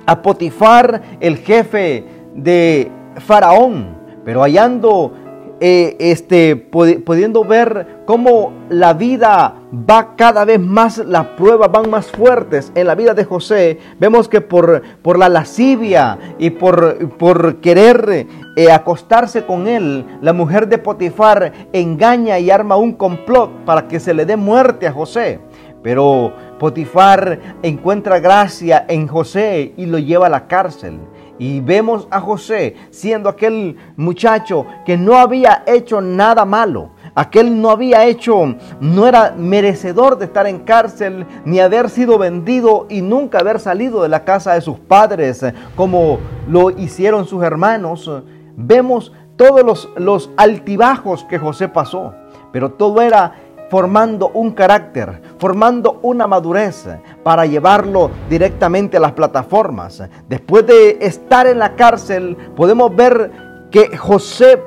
a 0.04 0.23
Potifar, 0.23 1.02
el 1.21 1.37
jefe 1.38 2.04
de 2.35 2.90
Faraón, 3.18 3.97
pero 4.25 4.40
hallando 4.42 5.12
eh, 5.61 5.97
este, 6.00 6.56
pudiendo 6.56 7.45
ver 7.45 8.02
cómo 8.04 8.52
la 8.68 8.92
vida 8.92 9.54
va 9.88 10.16
cada 10.16 10.45
vez 10.45 10.61
más, 10.61 10.99
las 10.99 11.26
pruebas 11.28 11.71
van 11.71 11.90
más 11.90 12.11
fuertes 12.11 12.73
en 12.75 12.87
la 12.87 12.95
vida 12.95 13.14
de 13.14 13.25
José, 13.25 13.78
vemos 13.99 14.28
que 14.28 14.40
por, 14.40 14.83
por 15.02 15.18
la 15.18 15.28
lascivia 15.28 16.18
y 16.38 16.50
por, 16.50 17.11
por 17.16 17.56
querer 17.56 18.26
eh, 18.56 18.71
acostarse 18.71 19.45
con 19.45 19.66
él, 19.66 20.06
la 20.23 20.33
mujer 20.33 20.68
de 20.68 20.78
Potifar 20.78 21.52
engaña 21.73 22.38
y 22.38 22.50
arma 22.50 22.76
un 22.76 22.92
complot 22.92 23.64
para 23.64 23.88
que 23.88 24.00
se 24.00 24.14
le 24.14 24.25
dé 24.25 24.37
muerte 24.37 24.87
a 24.87 24.92
José. 24.92 25.40
Pero 25.83 26.33
Potifar 26.59 27.38
encuentra 27.62 28.18
gracia 28.18 28.87
en 28.88 29.06
José 29.06 29.75
y 29.76 29.87
lo 29.87 29.99
lleva 29.99 30.26
a 30.26 30.30
la 30.30 30.47
cárcel. 30.47 30.99
Y 31.38 31.61
vemos 31.61 32.09
a 32.11 32.21
José 32.21 32.75
siendo 32.90 33.28
aquel 33.28 33.76
muchacho 33.97 34.66
que 34.87 34.97
no 34.97 35.16
había 35.16 35.62
hecho 35.66 36.00
nada 36.00 36.45
malo. 36.45 36.92
Aquel 37.17 37.61
no 37.61 37.71
había 37.71 38.05
hecho, 38.05 38.55
no 38.79 39.09
era 39.09 39.35
merecedor 39.37 40.19
de 40.19 40.27
estar 40.27 40.47
en 40.47 40.61
cárcel, 40.61 41.27
ni 41.45 41.59
haber 41.59 41.91
sido 41.91 42.19
vendido 42.19 42.87
y 42.89 43.01
nunca 43.01 43.39
haber 43.39 43.59
salido 43.59 44.03
de 44.03 44.09
la 44.09 44.25
casa 44.25 44.53
de 44.53 44.61
sus 44.61 44.79
padres, 44.79 45.45
como 45.75 46.19
lo 46.47 46.71
hicieron 46.71 47.27
sus 47.27 47.43
hermanos. 47.43 48.09
Vemos 48.57 49.13
todos 49.37 49.65
los, 49.65 49.89
los 49.97 50.31
altibajos 50.37 51.25
que 51.25 51.39
José 51.39 51.69
pasó, 51.69 52.15
pero 52.53 52.73
todo 52.73 53.01
era 53.01 53.33
formando 53.71 54.29
un 54.29 54.53
carácter, 54.53 55.23
formando 55.39 55.99
una 56.03 56.27
madurez 56.27 56.87
para 57.23 57.47
llevarlo 57.47 58.11
directamente 58.29 58.99
a 58.99 59.01
las 59.01 59.13
plataformas. 59.13 60.03
Después 60.29 60.67
de 60.67 60.99
estar 61.01 61.47
en 61.47 61.59
la 61.59 61.75
cárcel, 61.75 62.37
podemos 62.55 62.95
ver 62.95 63.31
que 63.71 63.97
José 63.97 64.63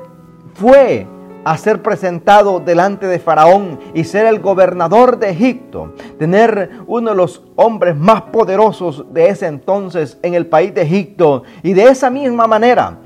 fue 0.54 1.06
a 1.44 1.56
ser 1.56 1.82
presentado 1.82 2.60
delante 2.60 3.06
de 3.06 3.18
Faraón 3.18 3.78
y 3.94 4.04
ser 4.04 4.26
el 4.26 4.40
gobernador 4.40 5.18
de 5.18 5.30
Egipto, 5.30 5.94
tener 6.18 6.70
uno 6.86 7.10
de 7.10 7.16
los 7.16 7.42
hombres 7.56 7.96
más 7.96 8.22
poderosos 8.22 9.06
de 9.12 9.28
ese 9.28 9.46
entonces 9.46 10.18
en 10.22 10.34
el 10.34 10.46
país 10.46 10.74
de 10.74 10.82
Egipto. 10.82 11.44
Y 11.62 11.72
de 11.72 11.84
esa 11.84 12.10
misma 12.10 12.46
manera, 12.46 12.98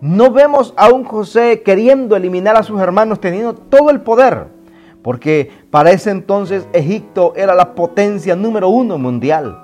no 0.00 0.30
vemos 0.30 0.74
a 0.76 0.90
un 0.90 1.04
José 1.04 1.62
queriendo 1.62 2.16
eliminar 2.16 2.56
a 2.56 2.62
sus 2.62 2.80
hermanos, 2.80 3.20
teniendo 3.20 3.54
todo 3.54 3.90
el 3.90 4.00
poder 4.00 4.62
porque 5.02 5.50
para 5.70 5.90
ese 5.90 6.10
entonces 6.10 6.66
Egipto 6.72 7.34
era 7.36 7.54
la 7.54 7.74
potencia 7.74 8.36
número 8.36 8.68
uno 8.68 8.98
mundial. 8.98 9.58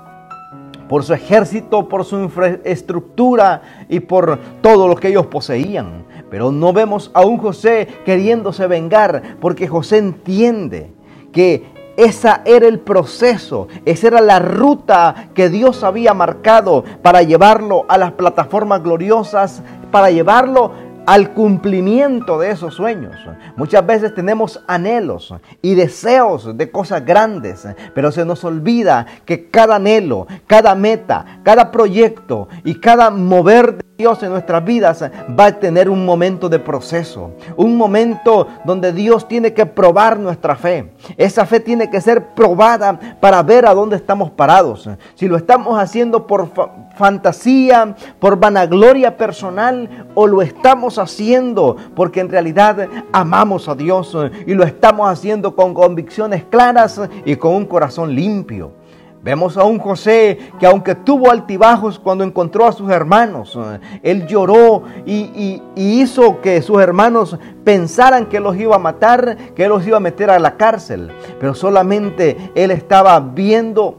Por 0.89 1.03
su 1.03 1.13
ejército, 1.13 1.87
por 1.87 2.03
su 2.03 2.19
infraestructura 2.19 3.61
y 3.87 3.99
por 3.99 4.39
todo 4.61 4.87
lo 4.87 4.95
que 4.95 5.09
ellos 5.09 5.27
poseían. 5.27 6.05
Pero 6.29 6.51
no 6.51 6.73
vemos 6.73 7.11
a 7.13 7.25
un 7.25 7.37
José 7.37 7.87
queriéndose 8.05 8.67
vengar, 8.67 9.37
porque 9.39 9.67
José 9.67 9.97
entiende 9.97 10.91
que 11.31 11.65
ese 11.97 12.29
era 12.45 12.65
el 12.67 12.79
proceso, 12.79 13.67
esa 13.83 14.07
era 14.07 14.21
la 14.21 14.39
ruta 14.39 15.29
que 15.33 15.49
Dios 15.49 15.83
había 15.83 16.13
marcado 16.13 16.85
para 17.01 17.23
llevarlo 17.23 17.85
a 17.89 17.97
las 17.97 18.13
plataformas 18.13 18.81
gloriosas, 18.81 19.61
para 19.91 20.09
llevarlo 20.09 20.71
al 21.05 21.33
cumplimiento 21.33 22.39
de 22.39 22.51
esos 22.51 22.75
sueños. 22.75 23.15
Muchas 23.57 23.85
veces 23.85 24.13
tenemos 24.13 24.63
anhelos 24.67 25.33
y 25.61 25.73
deseos 25.75 26.55
de 26.55 26.71
cosas 26.71 27.03
grandes, 27.03 27.67
pero 27.95 28.11
se 28.11 28.25
nos 28.25 28.43
olvida 28.43 29.05
que 29.25 29.49
cada 29.49 29.77
anhelo, 29.77 30.27
cada 30.45 30.75
meta, 30.75 31.41
cada 31.43 31.71
proyecto 31.71 32.47
y 32.63 32.75
cada 32.75 33.09
mover 33.09 33.88
Dios 33.99 34.23
en 34.23 34.29
nuestras 34.29 34.63
vidas 34.63 35.03
va 35.37 35.47
a 35.47 35.59
tener 35.59 35.89
un 35.89 36.05
momento 36.05 36.47
de 36.47 36.57
proceso, 36.57 37.31
un 37.57 37.75
momento 37.75 38.47
donde 38.63 38.93
Dios 38.93 39.27
tiene 39.27 39.51
que 39.51 39.65
probar 39.65 40.17
nuestra 40.17 40.55
fe. 40.55 40.93
Esa 41.17 41.45
fe 41.45 41.59
tiene 41.59 41.89
que 41.89 41.99
ser 41.99 42.27
probada 42.27 42.97
para 43.19 43.43
ver 43.43 43.65
a 43.65 43.73
dónde 43.73 43.97
estamos 43.97 44.31
parados. 44.31 44.89
Si 45.15 45.27
lo 45.27 45.35
estamos 45.35 45.77
haciendo 45.77 46.27
por 46.27 46.49
fantasía, 46.95 47.93
por 48.19 48.39
vanagloria 48.39 49.17
personal 49.17 50.07
o 50.15 50.27
lo 50.27 50.41
estamos 50.41 50.97
haciendo 50.97 51.75
porque 51.93 52.21
en 52.21 52.29
realidad 52.29 52.87
amamos 53.11 53.67
a 53.67 53.75
Dios 53.75 54.15
y 54.47 54.53
lo 54.53 54.63
estamos 54.63 55.09
haciendo 55.09 55.57
con 55.57 55.73
convicciones 55.73 56.45
claras 56.45 57.01
y 57.25 57.35
con 57.35 57.53
un 57.53 57.65
corazón 57.65 58.15
limpio. 58.15 58.78
Vemos 59.21 59.57
a 59.57 59.65
un 59.65 59.79
José 59.79 60.37
que 60.59 60.65
aunque 60.65 60.95
tuvo 60.95 61.29
altibajos 61.29 61.99
cuando 61.99 62.23
encontró 62.23 62.65
a 62.65 62.71
sus 62.71 62.89
hermanos, 62.89 63.57
él 64.01 64.25
lloró 64.27 64.83
y, 65.05 65.61
hizo 65.75 66.39
que 66.41 66.61
sus 66.61 66.81
hermanos 66.81 67.37
pensaran 67.65 68.27
que 68.27 68.39
los 68.39 68.55
iba 68.55 68.75
a 68.75 68.79
matar, 68.79 69.35
que 69.55 69.67
los 69.67 69.85
iba 69.85 69.97
a 69.97 70.01
meter 70.01 70.29
a 70.29 70.39
la 70.39 70.55
cárcel. 70.55 71.11
Pero 71.39 71.53
solamente 71.53 72.51
él 72.55 72.71
estaba 72.71 73.19
viendo 73.19 73.97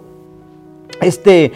este, 1.03 1.53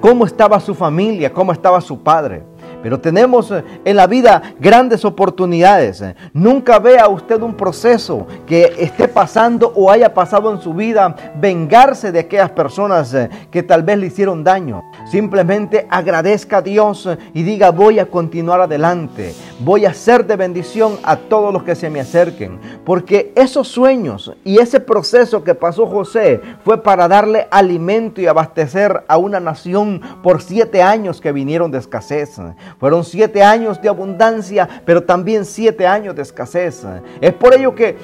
cómo 0.00 0.26
estaba 0.26 0.58
su 0.58 0.74
familia, 0.74 1.32
cómo 1.32 1.52
estaba 1.52 1.80
su 1.80 2.02
padre. 2.02 2.42
Pero 2.84 3.00
tenemos 3.00 3.50
eh, 3.50 3.64
en 3.82 3.96
la 3.96 4.06
vida 4.06 4.42
grandes 4.60 5.06
oportunidades. 5.06 6.04
Nunca 6.34 6.78
vea 6.78 7.08
usted 7.08 7.40
un 7.40 7.54
proceso 7.54 8.26
que 8.46 8.74
esté 8.78 9.08
pasando 9.08 9.72
o 9.74 9.90
haya 9.90 10.12
pasado 10.12 10.52
en 10.52 10.60
su 10.60 10.74
vida 10.74 11.16
vengarse 11.40 12.12
de 12.12 12.18
aquellas 12.18 12.50
personas 12.50 13.14
eh, 13.14 13.30
que 13.50 13.62
tal 13.62 13.84
vez 13.84 13.96
le 13.96 14.08
hicieron 14.08 14.44
daño. 14.44 14.82
Simplemente 15.10 15.86
agradezca 15.88 16.58
a 16.58 16.60
Dios 16.60 17.06
eh, 17.06 17.16
y 17.32 17.42
diga 17.42 17.70
voy 17.70 18.00
a 18.00 18.04
continuar 18.04 18.60
adelante. 18.60 19.34
Voy 19.64 19.86
a 19.86 19.94
ser 19.94 20.26
de 20.26 20.36
bendición 20.36 20.98
a 21.04 21.16
todos 21.16 21.50
los 21.50 21.62
que 21.62 21.74
se 21.74 21.88
me 21.88 21.98
acerquen. 21.98 22.60
Porque 22.84 23.32
esos 23.34 23.66
sueños 23.66 24.30
y 24.44 24.58
ese 24.58 24.78
proceso 24.78 25.42
que 25.42 25.54
pasó 25.54 25.86
José 25.86 26.42
fue 26.62 26.82
para 26.82 27.08
darle 27.08 27.48
alimento 27.50 28.20
y 28.20 28.26
abastecer 28.26 29.04
a 29.08 29.16
una 29.16 29.40
nación 29.40 30.02
por 30.22 30.42
siete 30.42 30.82
años 30.82 31.18
que 31.18 31.32
vinieron 31.32 31.70
de 31.70 31.78
escasez. 31.78 32.36
Fueron 32.78 33.04
siete 33.04 33.42
años 33.42 33.80
de 33.80 33.88
abundancia, 33.88 34.68
pero 34.84 35.02
también 35.02 35.46
siete 35.46 35.86
años 35.86 36.14
de 36.14 36.20
escasez. 36.20 36.84
Es 37.22 37.32
por 37.32 37.54
ello 37.54 37.74
que 37.74 37.96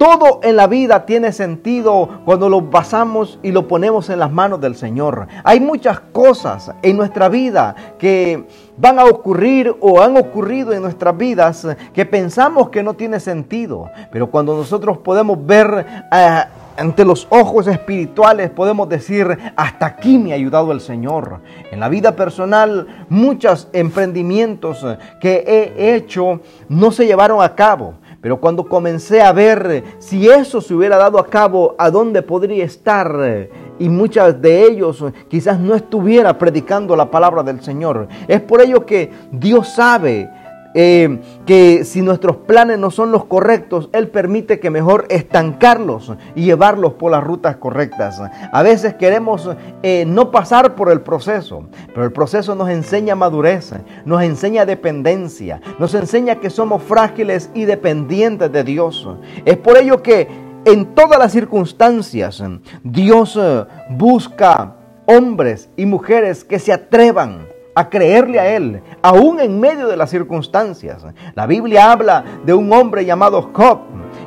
todo 0.00 0.40
en 0.42 0.56
la 0.56 0.66
vida 0.66 1.04
tiene 1.04 1.30
sentido 1.30 2.08
cuando 2.24 2.48
lo 2.48 2.62
basamos 2.62 3.38
y 3.42 3.52
lo 3.52 3.68
ponemos 3.68 4.08
en 4.08 4.18
las 4.18 4.32
manos 4.32 4.58
del 4.58 4.74
Señor. 4.74 5.28
Hay 5.44 5.60
muchas 5.60 6.00
cosas 6.00 6.72
en 6.80 6.96
nuestra 6.96 7.28
vida 7.28 7.74
que 7.98 8.46
van 8.78 8.98
a 8.98 9.04
ocurrir 9.04 9.76
o 9.78 10.00
han 10.00 10.16
ocurrido 10.16 10.72
en 10.72 10.80
nuestras 10.80 11.14
vidas 11.18 11.66
que 11.92 12.06
pensamos 12.06 12.70
que 12.70 12.82
no 12.82 12.94
tiene 12.94 13.20
sentido. 13.20 13.90
Pero 14.10 14.30
cuando 14.30 14.56
nosotros 14.56 14.96
podemos 14.96 15.44
ver 15.44 15.84
eh, 16.10 16.44
ante 16.78 17.04
los 17.04 17.26
ojos 17.28 17.66
espirituales 17.66 18.48
podemos 18.48 18.88
decir, 18.88 19.36
hasta 19.54 19.84
aquí 19.84 20.16
me 20.16 20.32
ha 20.32 20.36
ayudado 20.36 20.72
el 20.72 20.80
Señor. 20.80 21.40
En 21.70 21.78
la 21.78 21.90
vida 21.90 22.16
personal, 22.16 23.04
muchos 23.10 23.68
emprendimientos 23.74 24.86
que 25.20 25.44
he 25.76 25.94
hecho 25.94 26.40
no 26.70 26.90
se 26.90 27.04
llevaron 27.04 27.42
a 27.42 27.54
cabo. 27.54 27.96
Pero 28.20 28.40
cuando 28.40 28.68
comencé 28.68 29.22
a 29.22 29.32
ver 29.32 29.84
si 29.98 30.28
eso 30.28 30.60
se 30.60 30.74
hubiera 30.74 30.98
dado 30.98 31.18
a 31.18 31.26
cabo, 31.26 31.74
a 31.78 31.90
dónde 31.90 32.22
podría 32.22 32.64
estar, 32.64 33.48
y 33.78 33.88
muchas 33.88 34.40
de 34.42 34.64
ellos 34.64 35.02
quizás 35.28 35.58
no 35.58 35.74
estuviera 35.74 36.36
predicando 36.36 36.94
la 36.94 37.10
palabra 37.10 37.42
del 37.42 37.62
Señor. 37.62 38.08
Es 38.28 38.42
por 38.42 38.60
ello 38.60 38.84
que 38.84 39.10
Dios 39.32 39.70
sabe 39.74 40.28
eh, 40.74 41.20
que 41.46 41.84
si 41.84 42.02
nuestros 42.02 42.36
planes 42.36 42.78
no 42.78 42.90
son 42.90 43.10
los 43.10 43.24
correctos, 43.24 43.90
Él 43.92 44.08
permite 44.08 44.60
que 44.60 44.70
mejor 44.70 45.06
estancarlos 45.08 46.12
y 46.34 46.44
llevarlos 46.44 46.94
por 46.94 47.10
las 47.10 47.24
rutas 47.24 47.56
correctas. 47.56 48.20
A 48.52 48.62
veces 48.62 48.94
queremos 48.94 49.50
eh, 49.82 50.04
no 50.06 50.30
pasar 50.30 50.74
por 50.74 50.90
el 50.92 51.00
proceso, 51.00 51.64
pero 51.88 52.04
el 52.04 52.12
proceso 52.12 52.54
nos 52.54 52.68
enseña 52.68 53.14
madurez, 53.14 53.72
nos 54.04 54.22
enseña 54.22 54.66
dependencia, 54.66 55.60
nos 55.78 55.94
enseña 55.94 56.36
que 56.36 56.50
somos 56.50 56.82
frágiles 56.82 57.50
y 57.54 57.64
dependientes 57.64 58.52
de 58.52 58.64
Dios. 58.64 59.08
Es 59.44 59.56
por 59.56 59.76
ello 59.76 60.02
que 60.02 60.28
en 60.64 60.94
todas 60.94 61.18
las 61.18 61.32
circunstancias 61.32 62.42
Dios 62.84 63.38
eh, 63.40 63.64
busca 63.90 64.76
hombres 65.06 65.70
y 65.76 65.86
mujeres 65.86 66.44
que 66.44 66.58
se 66.58 66.72
atrevan 66.72 67.46
a 67.74 67.88
creerle 67.88 68.40
a 68.40 68.56
Él, 68.56 68.82
aún 69.02 69.40
en 69.40 69.60
medio 69.60 69.88
de 69.88 69.96
las 69.96 70.10
circunstancias. 70.10 71.04
La 71.34 71.46
Biblia 71.46 71.92
habla 71.92 72.24
de 72.44 72.54
un 72.54 72.72
hombre 72.72 73.04
llamado 73.04 73.50
Job, 73.52 73.78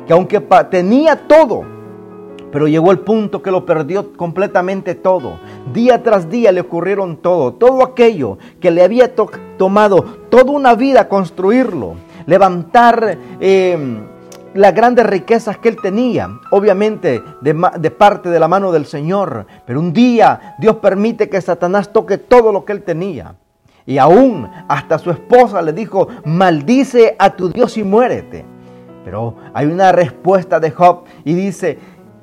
que 0.06 0.12
aunque 0.12 0.40
tenía 0.70 1.26
todo, 1.26 1.62
pero 2.50 2.68
llegó 2.68 2.90
el 2.90 3.00
punto 3.00 3.42
que 3.42 3.50
lo 3.50 3.66
perdió 3.66 4.12
completamente 4.12 4.94
todo. 4.94 5.40
Día 5.72 6.02
tras 6.02 6.30
día 6.30 6.52
le 6.52 6.60
ocurrieron 6.60 7.16
todo, 7.16 7.54
todo 7.54 7.82
aquello 7.82 8.38
que 8.60 8.70
le 8.70 8.82
había 8.82 9.12
tomado 9.56 10.02
toda 10.28 10.52
una 10.52 10.74
vida 10.74 11.08
construirlo, 11.08 11.94
levantar... 12.26 13.18
Eh, 13.40 14.10
las 14.54 14.74
grandes 14.74 15.06
riquezas 15.06 15.58
que 15.58 15.68
él 15.68 15.76
tenía, 15.80 16.30
obviamente 16.50 17.22
de, 17.40 17.90
parte 17.90 18.30
de 18.30 18.40
la 18.40 18.48
mano 18.48 18.72
del 18.72 18.86
Señor. 18.86 19.46
Pero 19.66 19.80
un 19.80 19.92
día 19.92 20.56
Dios 20.58 20.76
permite 20.76 21.28
que 21.28 21.40
Satanás 21.40 21.92
toque 21.92 22.18
todo 22.18 22.52
lo 22.52 22.64
que 22.64 22.72
él 22.72 22.82
tenía. 22.82 23.34
Y 23.86 23.98
aún 23.98 24.48
hasta 24.68 24.98
su 24.98 25.10
esposa 25.10 25.60
le 25.60 25.72
dijo, 25.72 26.08
maldice 26.24 27.16
a 27.18 27.30
tu 27.30 27.50
Dios 27.50 27.76
y 27.76 27.82
muérete. 27.82 28.44
Pero 29.04 29.36
hay 29.52 29.66
una 29.66 29.92
respuesta 29.92 30.58
de 30.58 30.70
Job 30.70 31.04
y 31.24 31.34
dice, 31.34 31.78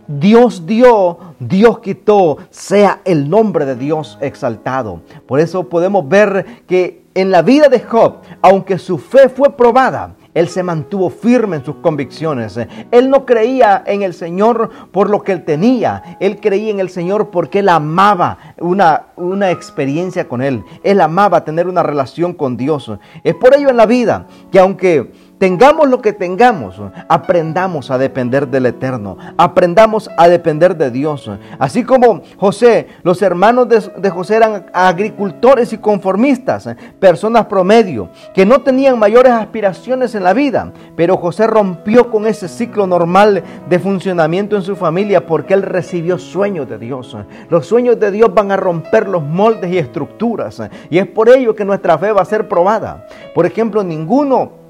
Dios 0.08 0.66
dio, 0.66 1.20
Dios 1.40 1.80
quitó, 1.80 2.38
sea 2.50 3.02
el 3.06 3.30
nombre 3.30 3.66
de 3.66 3.76
Dios 3.76 4.18
exaltado. 4.22 5.02
Por 5.28 5.40
eso 5.40 5.70
podemos 5.70 6.08
ver 6.08 6.64
que 6.68 7.04
en 7.14 7.30
la 7.30 7.42
vida 7.44 7.68
de 7.68 7.82
Job, 7.82 8.16
aunque 8.42 8.80
su 8.80 8.98
fe 8.98 9.30
fue 9.30 9.56
probada, 9.56 10.16
él 10.34 10.48
se 10.48 10.64
mantuvo 10.64 11.10
firme 11.10 11.58
en 11.58 11.66
sus 11.66 11.78
convicciones. 11.78 12.60
Él 12.92 13.10
no 13.10 13.26
creía 13.26 13.84
en 13.86 14.02
el 14.02 14.14
Señor 14.14 14.70
por 14.92 15.10
lo 15.10 15.24
que 15.24 15.32
él 15.34 15.44
tenía. 15.44 16.18
Él 16.20 16.40
creía 16.40 16.72
en 16.72 16.80
el 16.80 16.90
Señor 16.90 17.30
porque 17.32 17.60
él 17.60 17.70
amaba 17.70 18.38
una, 18.58 19.08
una 19.16 19.52
experiencia 19.52 20.28
con 20.28 20.42
Él. 20.42 20.64
Él 20.84 21.02
amaba 21.02 21.44
tener 21.44 21.68
una 21.68 21.84
relación 21.84 22.34
con 22.34 22.58
Dios. 22.58 22.92
Es 23.24 23.36
por 23.36 23.56
ello 23.56 23.70
en 23.70 23.78
la 23.78 23.86
vida 23.86 24.28
que 24.52 24.60
aunque 24.60 25.12
tengamos 25.42 25.90
lo 25.90 26.04
que 26.04 26.14
tengamos, 26.14 26.80
aprendamos 27.08 27.90
a 27.90 27.98
depender 27.98 28.48
del 28.48 28.68
Eterno, 28.68 29.18
aprendamos 29.38 30.08
a 30.16 30.30
depender 30.30 30.78
de 30.78 30.92
Dios. 30.92 31.32
Así 31.58 31.84
como 31.84 32.22
José, 32.38 32.90
los 33.02 33.24
hermanos 33.24 33.68
de, 33.68 34.10
José 34.12 34.36
eran 34.36 34.68
agricultores 34.72 35.74
y 35.74 35.80
conformistas, 35.80 36.70
personas 37.00 37.48
promedio, 37.48 38.10
que 38.36 38.46
no 38.46 38.62
tenían 38.62 39.00
mayores 39.00 39.32
aspiraciones 39.32 40.14
en 40.14 40.26
la 40.26 40.34
vida, 40.34 40.74
pero 40.96 41.18
José 41.18 41.48
rompió 41.48 42.12
con 42.12 42.28
ese 42.28 42.48
ciclo 42.48 42.86
normal 42.86 43.44
de 43.68 43.80
funcionamiento 43.80 44.56
en 44.56 44.62
su 44.62 44.76
familia 44.76 45.26
porque 45.26 45.56
él 45.56 45.64
recibió 45.64 46.20
sueños 46.20 46.70
de 46.70 46.78
Dios. 46.78 47.18
Los 47.50 47.66
sueños 47.66 48.00
de 48.00 48.12
Dios 48.12 48.32
van 48.32 48.52
a 48.52 48.58
romper 48.58 49.10
los 49.10 49.24
moldes 49.24 49.72
y 49.72 49.80
estructuras 49.80 50.62
y 50.92 51.00
es 51.00 51.08
por 51.08 51.30
ello 51.30 51.56
que 51.56 51.66
nuestra 51.66 51.98
fe 51.98 52.12
va 52.12 52.22
a 52.22 52.26
ser 52.26 52.48
probada. 52.48 53.08
Por 53.34 53.48
ejemplo, 53.48 53.84
ninguno 53.84 54.61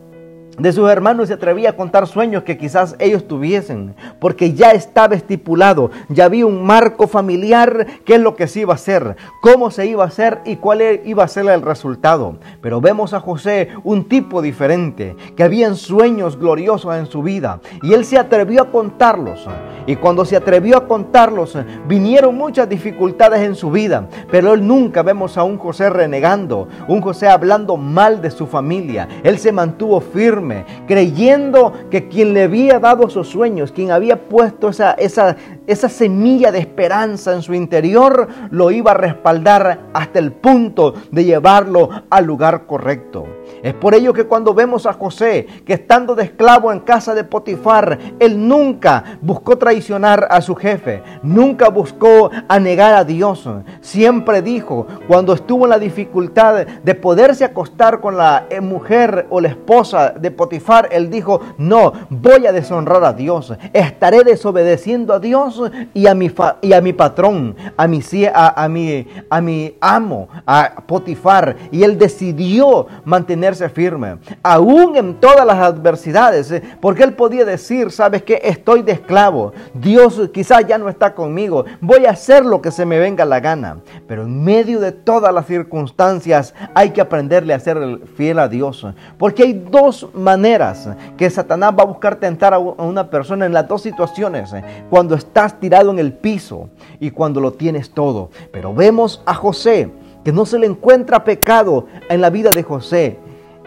de 0.62 0.74
sus 0.74 0.90
hermanos 0.90 1.30
se 1.30 1.34
atrevía 1.34 1.72
a 1.72 1.76
contar 1.76 2.06
sueños 2.06 2.44
que 2.44 2.56
quizás 2.56 2.96
ellos 3.00 3.28
tuviesen, 3.28 3.96
porque 4.20 4.54
ya 4.54 4.72
estaba 4.72 5.16
estipulado, 5.16 5.90
ya 6.10 6.26
había 6.26 6.46
un 6.46 6.64
marco 6.64 7.08
familiar, 7.08 7.88
qué 8.06 8.16
es 8.16 8.22
lo 8.22 8.36
que 8.36 8.48
se 8.48 8.60
iba 8.62 8.74
a 8.74 8.76
hacer, 8.76 9.16
cómo 9.42 9.72
se 9.72 9.88
iba 9.88 10.04
a 10.04 10.08
hacer 10.08 10.42
y 10.46 10.58
cuál 10.58 10.82
e-, 10.82 11.02
iba 11.06 11.24
a 11.24 11.28
ser 11.28 11.48
el 11.48 11.64
resultado. 11.64 12.36
Pero 12.62 12.80
vemos 12.80 13.16
a 13.16 13.20
José 13.20 13.70
un 13.84 14.08
tipo 14.08 14.40
diferente, 14.42 15.16
que 15.36 15.44
habían 15.44 15.76
sueños 15.76 16.38
gloriosos 16.38 16.96
en 16.96 17.08
su 17.08 17.24
vida, 17.24 17.60
y 17.82 17.94
él 17.94 18.06
se 18.06 18.20
atrevió 18.20 18.62
a 18.62 18.72
contarlos. 18.72 19.48
Y 19.88 19.96
cuando 19.96 20.26
se 20.26 20.36
atrevió 20.36 20.78
a 20.78 20.88
contarlos, 20.88 21.58
vinieron 21.88 22.38
muchas 22.38 22.70
dificultades 22.70 23.42
en 23.42 23.56
su 23.56 23.72
vida, 23.72 24.08
pero 24.30 24.54
él 24.54 24.68
nunca 24.68 25.02
vemos 25.02 25.40
a 25.40 25.44
un 25.44 25.58
José 25.58 25.90
renegando, 25.90 26.68
un 26.88 27.02
José 27.02 27.28
hablando 27.28 27.78
mal 27.78 28.22
de 28.22 28.30
su 28.30 28.46
familia. 28.46 29.08
Él 29.24 29.40
se 29.40 29.52
mantuvo 29.52 30.00
firme 30.02 30.51
creyendo 30.88 31.74
que 31.90 32.08
quien 32.08 32.34
le 32.34 32.44
había 32.44 32.80
dado 32.80 33.10
sus 33.10 33.28
sueños, 33.28 33.72
quien 33.72 33.92
había 33.92 34.28
puesto 34.28 34.70
esa, 34.70 34.92
esa, 34.94 35.36
esa 35.68 35.90
semilla 35.90 36.52
de 36.52 36.60
esperanza 36.60 37.34
en 37.34 37.42
su 37.42 37.54
interior, 37.54 38.28
lo 38.50 38.72
iba 38.72 38.92
a 38.92 38.96
respaldar 38.96 39.80
hasta 39.94 40.20
el 40.20 40.32
punto 40.32 40.94
de 41.12 41.26
llevarlo 41.26 41.90
al 42.10 42.26
lugar 42.26 42.66
correcto. 42.66 43.26
Es 43.64 43.74
por 43.76 43.94
ello 43.94 44.14
que 44.14 44.26
cuando 44.26 44.54
vemos 44.54 44.86
a 44.86 44.94
José, 44.94 45.46
que 45.66 45.74
estando 45.74 46.16
de 46.16 46.24
esclavo 46.24 46.72
en 46.72 46.80
casa 46.80 47.14
de 47.14 47.24
Potifar, 47.24 47.98
él 48.20 48.48
nunca 48.48 49.20
buscó 49.22 49.58
traicionar 49.58 50.28
a 50.32 50.42
su 50.42 50.56
jefe, 50.56 51.04
nunca 51.22 51.70
buscó 51.70 52.32
anegar 52.48 52.96
a 52.96 53.04
Dios. 53.04 53.48
Siempre 53.82 54.42
dijo, 54.42 54.88
cuando 55.08 55.34
estuvo 55.34 55.66
en 55.66 55.72
la 55.72 55.80
dificultad 55.80 56.66
de 56.66 56.96
poderse 56.96 57.46
acostar 57.46 58.02
con 58.02 58.18
la 58.18 58.48
eh, 58.50 58.62
mujer 58.62 59.28
o 59.30 59.40
la 59.40 59.50
esposa 59.50 60.10
de 60.10 60.32
Potifar, 60.32 60.90
él 60.92 61.10
dijo, 61.10 61.42
no, 61.58 61.94
voy 62.10 62.48
a 62.48 62.52
deshonrar 62.52 63.04
a 63.04 63.14
Dios, 63.14 63.54
estaré 63.74 64.24
desobedeciendo 64.24 65.14
a 65.14 65.20
Dios 65.20 65.62
y 65.94 66.08
a 66.08 66.16
mi, 66.16 66.32
y 66.62 66.74
a 66.74 66.82
mi 66.82 66.94
patrón, 66.94 67.56
a 67.78 67.88
mi, 67.88 68.02
a, 68.34 68.68
mi, 68.68 69.08
a 69.30 69.42
mi 69.42 69.76
amo, 69.80 70.30
a 70.46 70.84
Potifar. 70.88 71.56
Y 71.72 71.84
él 71.84 71.98
decidió 71.98 72.88
mantener 73.06 73.51
firme, 73.70 74.18
aún 74.44 74.96
en 74.96 75.20
todas 75.20 75.46
las 75.46 75.58
adversidades, 75.58 76.52
eh, 76.52 76.62
porque 76.80 77.04
él 77.04 77.14
podía 77.14 77.46
decir, 77.46 77.92
sabes 77.92 78.24
que 78.24 78.40
estoy 78.44 78.82
de 78.82 78.94
esclavo, 78.94 79.54
Dios 79.74 80.30
quizás 80.34 80.66
ya 80.68 80.78
no 80.78 80.90
está 80.90 81.14
conmigo, 81.14 81.66
voy 81.80 82.06
a 82.06 82.12
hacer 82.12 82.46
lo 82.46 82.62
que 82.62 82.72
se 82.72 82.86
me 82.86 83.00
venga 83.00 83.26
la 83.26 83.40
gana, 83.40 83.78
pero 84.08 84.24
en 84.24 84.44
medio 84.44 84.80
de 84.80 84.92
todas 84.92 85.34
las 85.34 85.46
circunstancias 85.46 86.54
hay 86.74 86.92
que 86.92 87.02
aprenderle 87.02 87.54
a 87.54 87.60
ser 87.60 88.00
fiel 88.16 88.40
a 88.40 88.48
Dios, 88.48 88.86
porque 89.18 89.44
hay 89.44 89.54
dos 89.54 90.08
maneras 90.14 90.90
que 91.18 91.30
Satanás 91.30 91.74
va 91.78 91.84
a 91.84 91.88
buscar 91.88 92.16
tentar 92.16 92.54
a 92.54 92.60
una 92.60 93.10
persona 93.10 93.46
en 93.46 93.54
las 93.54 93.68
dos 93.68 93.82
situaciones, 93.82 94.54
eh, 94.54 94.64
cuando 94.90 95.16
estás 95.16 95.60
tirado 95.60 95.92
en 95.92 96.00
el 96.00 96.14
piso 96.14 96.70
y 97.00 97.12
cuando 97.12 97.42
lo 97.42 97.54
tienes 97.54 97.92
todo, 97.92 98.30
pero 98.52 98.74
vemos 98.74 99.22
a 99.26 99.34
José, 99.34 99.90
que 100.24 100.32
no 100.32 100.46
se 100.46 100.60
le 100.60 100.68
encuentra 100.68 101.24
pecado 101.24 101.88
en 102.10 102.22
la 102.22 102.30
vida 102.30 102.52
de 102.52 102.64
José 102.64 103.20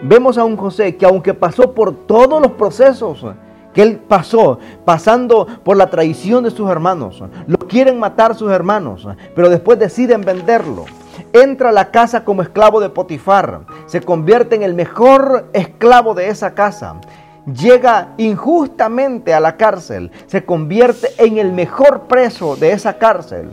vemos 0.04 0.38
a 0.38 0.44
un 0.44 0.56
José 0.56 0.96
que 0.96 1.06
aunque 1.06 1.34
pasó 1.34 1.72
por 1.72 2.06
todos 2.06 2.40
los 2.40 2.52
procesos 2.52 3.24
que 3.72 3.82
él 3.82 3.98
pasó, 3.98 4.60
pasando 4.84 5.46
por 5.64 5.76
la 5.76 5.90
traición 5.90 6.44
de 6.44 6.50
sus 6.50 6.70
hermanos, 6.70 7.22
lo 7.46 7.58
quieren 7.58 7.98
matar 7.98 8.36
sus 8.36 8.52
hermanos, 8.52 9.08
pero 9.34 9.50
después 9.50 9.78
deciden 9.78 10.20
venderlo. 10.20 10.84
Entra 11.32 11.70
a 11.70 11.72
la 11.72 11.90
casa 11.90 12.24
como 12.24 12.42
esclavo 12.42 12.80
de 12.80 12.90
Potifar, 12.90 13.62
se 13.86 14.00
convierte 14.00 14.54
en 14.54 14.62
el 14.62 14.74
mejor 14.74 15.48
esclavo 15.52 16.14
de 16.14 16.28
esa 16.28 16.54
casa. 16.54 17.00
Llega 17.46 18.14
injustamente 18.16 19.34
a 19.34 19.40
la 19.40 19.56
cárcel, 19.56 20.12
se 20.26 20.44
convierte 20.44 21.08
en 21.18 21.38
el 21.38 21.52
mejor 21.52 22.02
preso 22.02 22.54
de 22.56 22.72
esa 22.72 22.94
cárcel. 22.98 23.50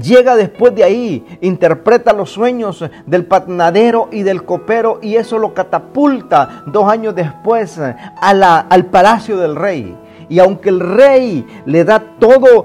Llega 0.00 0.34
después 0.34 0.74
de 0.74 0.82
ahí, 0.82 1.24
interpreta 1.40 2.12
los 2.12 2.30
sueños 2.30 2.84
del 3.06 3.26
patnadero 3.26 4.08
y 4.10 4.22
del 4.22 4.44
copero 4.44 4.98
y 5.00 5.14
eso 5.14 5.38
lo 5.38 5.54
catapulta 5.54 6.64
dos 6.66 6.88
años 6.90 7.14
después 7.14 7.78
la, 7.78 8.58
al 8.58 8.86
palacio 8.86 9.36
del 9.36 9.54
rey. 9.54 9.96
Y 10.28 10.40
aunque 10.40 10.70
el 10.70 10.80
rey 10.80 11.46
le 11.66 11.84
da 11.84 12.00
todo, 12.18 12.64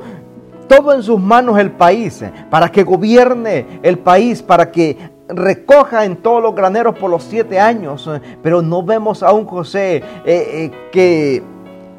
todo 0.67 0.93
en 0.93 1.03
sus 1.03 1.19
manos 1.19 1.59
el 1.59 1.71
país, 1.71 2.23
para 2.49 2.71
que 2.71 2.83
gobierne 2.83 3.79
el 3.83 3.99
país, 3.99 4.41
para 4.41 4.71
que 4.71 4.97
recoja 5.27 6.05
en 6.05 6.17
todos 6.17 6.41
los 6.41 6.55
graneros 6.55 6.97
por 6.97 7.11
los 7.11 7.23
siete 7.23 7.59
años, 7.59 8.09
pero 8.41 8.63
no 8.63 8.81
vemos 8.81 9.21
a 9.21 9.31
un 9.31 9.45
José 9.45 9.97
eh, 9.97 10.03
eh, 10.25 10.71
que 10.91 11.43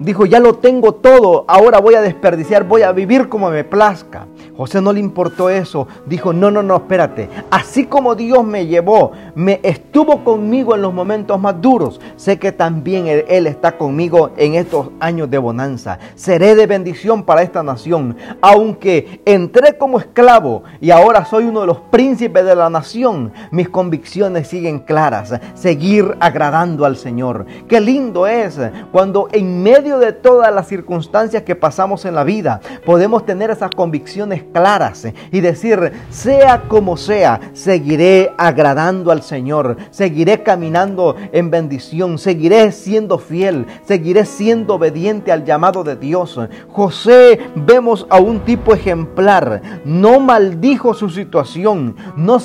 dijo, 0.00 0.26
ya 0.26 0.40
lo 0.40 0.54
tengo 0.54 0.92
todo, 0.92 1.44
ahora 1.46 1.78
voy 1.78 1.94
a 1.94 2.00
desperdiciar, 2.00 2.64
voy 2.64 2.82
a 2.82 2.92
vivir 2.92 3.28
como 3.28 3.50
me 3.50 3.64
plazca. 3.64 4.26
José 4.56 4.82
no 4.82 4.92
le 4.92 5.00
importó 5.00 5.48
eso. 5.48 5.86
Dijo, 6.06 6.32
no, 6.32 6.50
no, 6.50 6.62
no, 6.62 6.76
espérate. 6.76 7.30
Así 7.50 7.86
como 7.86 8.14
Dios 8.14 8.44
me 8.44 8.66
llevó, 8.66 9.12
me 9.34 9.60
estuvo 9.62 10.22
conmigo 10.24 10.74
en 10.74 10.82
los 10.82 10.92
momentos 10.92 11.40
más 11.40 11.60
duros, 11.60 12.00
sé 12.16 12.38
que 12.38 12.52
también 12.52 13.06
él, 13.06 13.46
está 13.46 13.78
conmigo 13.78 14.32
en 14.36 14.54
estos 14.54 14.90
años 15.00 15.30
de 15.30 15.38
bonanza. 15.38 15.98
Seré 16.14 16.54
de 16.54 16.66
bendición 16.66 17.22
para 17.22 17.42
esta 17.42 17.62
nación. 17.62 18.16
Aunque 18.40 19.22
entré 19.24 19.78
como 19.78 19.98
esclavo 19.98 20.64
y 20.80 20.90
ahora 20.90 21.24
soy 21.24 21.44
uno 21.44 21.62
de 21.62 21.66
los 21.66 21.78
príncipes 21.78 22.44
de 22.44 22.54
la 22.54 22.70
nación, 22.70 23.32
mis 23.50 23.68
convicciones 23.68 24.48
siguen 24.48 24.80
claras. 24.80 25.40
Seguir 25.54 26.16
agradando 26.20 26.84
al 26.84 26.96
Señor. 26.96 27.46
Qué 27.68 27.80
lindo 27.80 28.26
es 28.26 28.60
cuando 28.92 29.28
en 29.32 29.62
medio 29.62 29.89
de 29.98 30.12
todas 30.12 30.54
las 30.54 30.68
circunstancias 30.68 31.42
que 31.42 31.56
pasamos 31.56 32.04
en 32.04 32.14
la 32.14 32.24
vida 32.24 32.60
podemos 32.84 33.24
tener 33.26 33.50
esas 33.50 33.70
convicciones 33.70 34.44
claras 34.52 35.06
y 35.32 35.40
decir, 35.40 35.92
sea 36.10 36.62
como 36.68 36.96
sea, 36.96 37.40
seguiré 37.52 38.32
agradando 38.38 39.10
al 39.10 39.22
Señor, 39.22 39.76
seguiré 39.90 40.42
caminando 40.42 41.16
en 41.32 41.50
bendición, 41.50 42.18
seguiré 42.18 42.72
siendo 42.72 43.18
fiel, 43.18 43.66
seguiré 43.84 44.24
siendo 44.24 44.74
obediente 44.74 45.32
al 45.32 45.44
llamado 45.44 45.84
de 45.84 45.96
Dios. 45.96 46.38
José 46.70 47.38
vemos 47.54 48.06
a 48.10 48.18
un 48.18 48.40
tipo 48.40 48.74
ejemplar, 48.74 49.62
no 49.84 50.20
maldijo 50.20 50.94
su 50.94 51.10
situación, 51.10 51.96
no, 52.16 52.38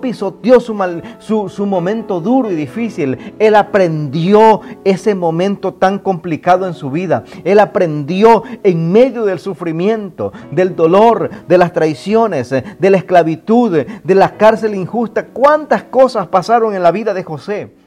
pisoteó 0.00 0.60
su 0.60 1.66
momento 1.66 2.20
duro 2.20 2.50
y 2.50 2.54
difícil, 2.54 3.34
él 3.38 3.54
aprendió 3.54 4.60
ese 4.84 5.14
momento 5.14 5.74
tan 5.74 5.98
complicado 5.98 6.61
en 6.66 6.74
su 6.74 6.90
vida, 6.90 7.24
él 7.44 7.58
aprendió 7.58 8.42
en 8.62 8.92
medio 8.92 9.24
del 9.24 9.38
sufrimiento, 9.38 10.32
del 10.50 10.76
dolor, 10.76 11.30
de 11.48 11.58
las 11.58 11.72
traiciones, 11.72 12.52
eh, 12.52 12.64
de 12.78 12.90
la 12.90 12.98
esclavitud, 12.98 13.86
de 14.02 14.14
la 14.14 14.36
cárcel 14.36 14.74
injusta. 14.74 15.26
¿Cuántas 15.26 15.84
cosas 15.84 16.26
pasaron 16.28 16.74
en 16.74 16.82
la 16.82 16.90
vida 16.90 17.14
de 17.14 17.24
José? 17.24 17.81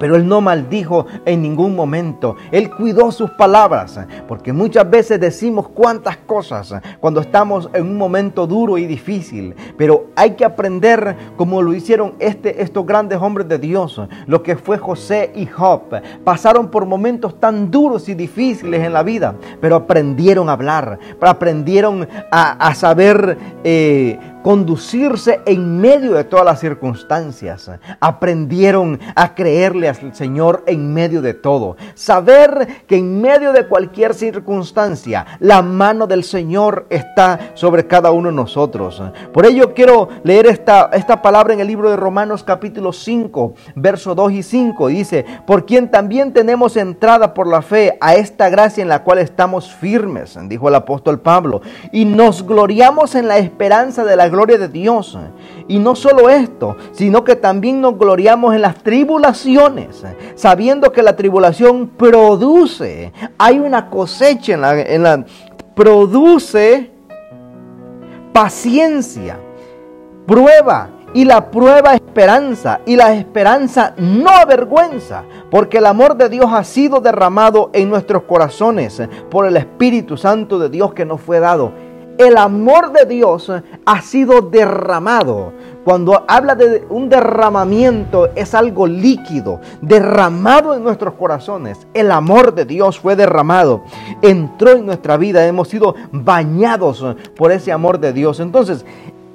Pero 0.00 0.16
él 0.16 0.26
no 0.26 0.40
maldijo 0.40 1.04
en 1.26 1.42
ningún 1.42 1.76
momento. 1.76 2.34
Él 2.50 2.70
cuidó 2.70 3.12
sus 3.12 3.30
palabras. 3.32 4.00
Porque 4.26 4.52
muchas 4.52 4.88
veces 4.88 5.20
decimos 5.20 5.68
cuántas 5.68 6.16
cosas 6.16 6.74
cuando 7.00 7.20
estamos 7.20 7.68
en 7.74 7.82
un 7.82 7.98
momento 7.98 8.46
duro 8.46 8.78
y 8.78 8.86
difícil. 8.86 9.54
Pero 9.76 10.06
hay 10.16 10.30
que 10.32 10.46
aprender 10.46 11.16
como 11.36 11.60
lo 11.60 11.74
hicieron 11.74 12.14
este, 12.18 12.62
estos 12.62 12.86
grandes 12.86 13.18
hombres 13.20 13.46
de 13.46 13.58
Dios. 13.58 14.00
Lo 14.26 14.42
que 14.42 14.56
fue 14.56 14.78
José 14.78 15.32
y 15.34 15.44
Job. 15.44 15.82
Pasaron 16.24 16.70
por 16.70 16.86
momentos 16.86 17.38
tan 17.38 17.70
duros 17.70 18.08
y 18.08 18.14
difíciles 18.14 18.82
en 18.82 18.94
la 18.94 19.02
vida. 19.02 19.34
Pero 19.60 19.76
aprendieron 19.76 20.48
a 20.48 20.52
hablar. 20.52 20.98
Aprendieron 21.20 22.08
a, 22.32 22.74
saber... 22.74 23.36
Eh, 23.64 24.18
conducirse 24.42 25.40
en 25.46 25.80
medio 25.80 26.14
de 26.14 26.24
todas 26.24 26.44
las 26.44 26.60
circunstancias. 26.60 27.70
Aprendieron 28.00 28.98
a 29.14 29.34
creerle 29.34 29.88
al 29.88 30.14
Señor 30.14 30.64
en 30.66 30.92
medio 30.92 31.22
de 31.22 31.34
todo. 31.34 31.76
Saber 31.94 32.84
que 32.86 32.96
en 32.96 33.20
medio 33.20 33.52
de 33.52 33.66
cualquier 33.66 34.14
circunstancia 34.14 35.26
la 35.40 35.62
mano 35.62 36.06
del 36.06 36.24
Señor 36.24 36.86
está 36.90 37.52
sobre 37.54 37.86
cada 37.86 38.10
uno 38.12 38.30
de 38.30 38.34
nosotros. 38.34 39.02
Por 39.32 39.46
ello 39.46 39.74
quiero 39.74 40.08
leer 40.24 40.46
esta, 40.46 40.90
esta 40.92 41.22
palabra 41.22 41.54
en 41.54 41.60
el 41.60 41.66
libro 41.66 41.90
de 41.90 41.96
Romanos 41.96 42.42
capítulo 42.42 42.92
5, 42.92 43.54
verso 43.74 44.14
2 44.14 44.32
y 44.32 44.42
5. 44.42 44.88
Dice, 44.88 45.24
por 45.46 45.66
quien 45.66 45.90
también 45.90 46.32
tenemos 46.32 46.76
entrada 46.76 47.34
por 47.34 47.46
la 47.46 47.62
fe 47.62 47.98
a 48.00 48.14
esta 48.14 48.48
gracia 48.48 48.82
en 48.82 48.88
la 48.88 49.02
cual 49.02 49.18
estamos 49.18 49.72
firmes, 49.72 50.38
dijo 50.48 50.68
el 50.68 50.74
apóstol 50.74 51.20
Pablo, 51.20 51.60
y 51.92 52.04
nos 52.04 52.46
gloriamos 52.46 53.14
en 53.14 53.28
la 53.28 53.38
esperanza 53.38 54.04
de 54.04 54.16
la 54.16 54.29
gloria 54.30 54.58
de 54.58 54.68
Dios. 54.68 55.18
Y 55.68 55.78
no 55.78 55.94
solo 55.94 56.28
esto, 56.28 56.76
sino 56.92 57.24
que 57.24 57.36
también 57.36 57.80
nos 57.80 57.98
gloriamos 57.98 58.54
en 58.54 58.62
las 58.62 58.82
tribulaciones, 58.82 60.04
sabiendo 60.34 60.92
que 60.92 61.02
la 61.02 61.16
tribulación 61.16 61.88
produce, 61.88 63.12
hay 63.38 63.58
una 63.58 63.90
cosecha 63.90 64.54
en 64.54 64.60
la, 64.60 64.80
en 64.80 65.02
la 65.02 65.24
produce 65.74 66.90
paciencia, 68.32 69.38
prueba, 70.26 70.90
y 71.12 71.24
la 71.24 71.50
prueba 71.50 71.94
esperanza, 71.94 72.80
y 72.86 72.96
la 72.96 73.14
esperanza 73.14 73.94
no 73.96 74.30
avergüenza, 74.30 75.24
porque 75.50 75.78
el 75.78 75.86
amor 75.86 76.16
de 76.16 76.28
Dios 76.28 76.46
ha 76.52 76.62
sido 76.62 77.00
derramado 77.00 77.70
en 77.72 77.90
nuestros 77.90 78.22
corazones 78.24 79.02
por 79.28 79.46
el 79.46 79.56
Espíritu 79.56 80.16
Santo 80.16 80.58
de 80.58 80.68
Dios 80.68 80.94
que 80.94 81.04
nos 81.04 81.20
fue 81.20 81.40
dado 81.40 81.72
el 82.20 82.36
amor 82.36 82.92
de 82.92 83.06
Dios 83.06 83.50
ha 83.86 84.02
sido 84.02 84.42
derramado. 84.42 85.54
Cuando 85.84 86.22
habla 86.28 86.54
de 86.54 86.84
un 86.90 87.08
derramamiento 87.08 88.28
es 88.34 88.54
algo 88.54 88.86
líquido, 88.86 89.60
derramado 89.80 90.74
en 90.74 90.84
nuestros 90.84 91.14
corazones. 91.14 91.86
El 91.94 92.12
amor 92.12 92.54
de 92.54 92.66
Dios 92.66 93.00
fue 93.00 93.16
derramado, 93.16 93.84
entró 94.20 94.72
en 94.72 94.84
nuestra 94.84 95.16
vida, 95.16 95.46
hemos 95.46 95.68
sido 95.68 95.94
bañados 96.12 97.02
por 97.34 97.52
ese 97.52 97.72
amor 97.72 97.98
de 97.98 98.12
Dios. 98.12 98.38
Entonces, 98.38 98.84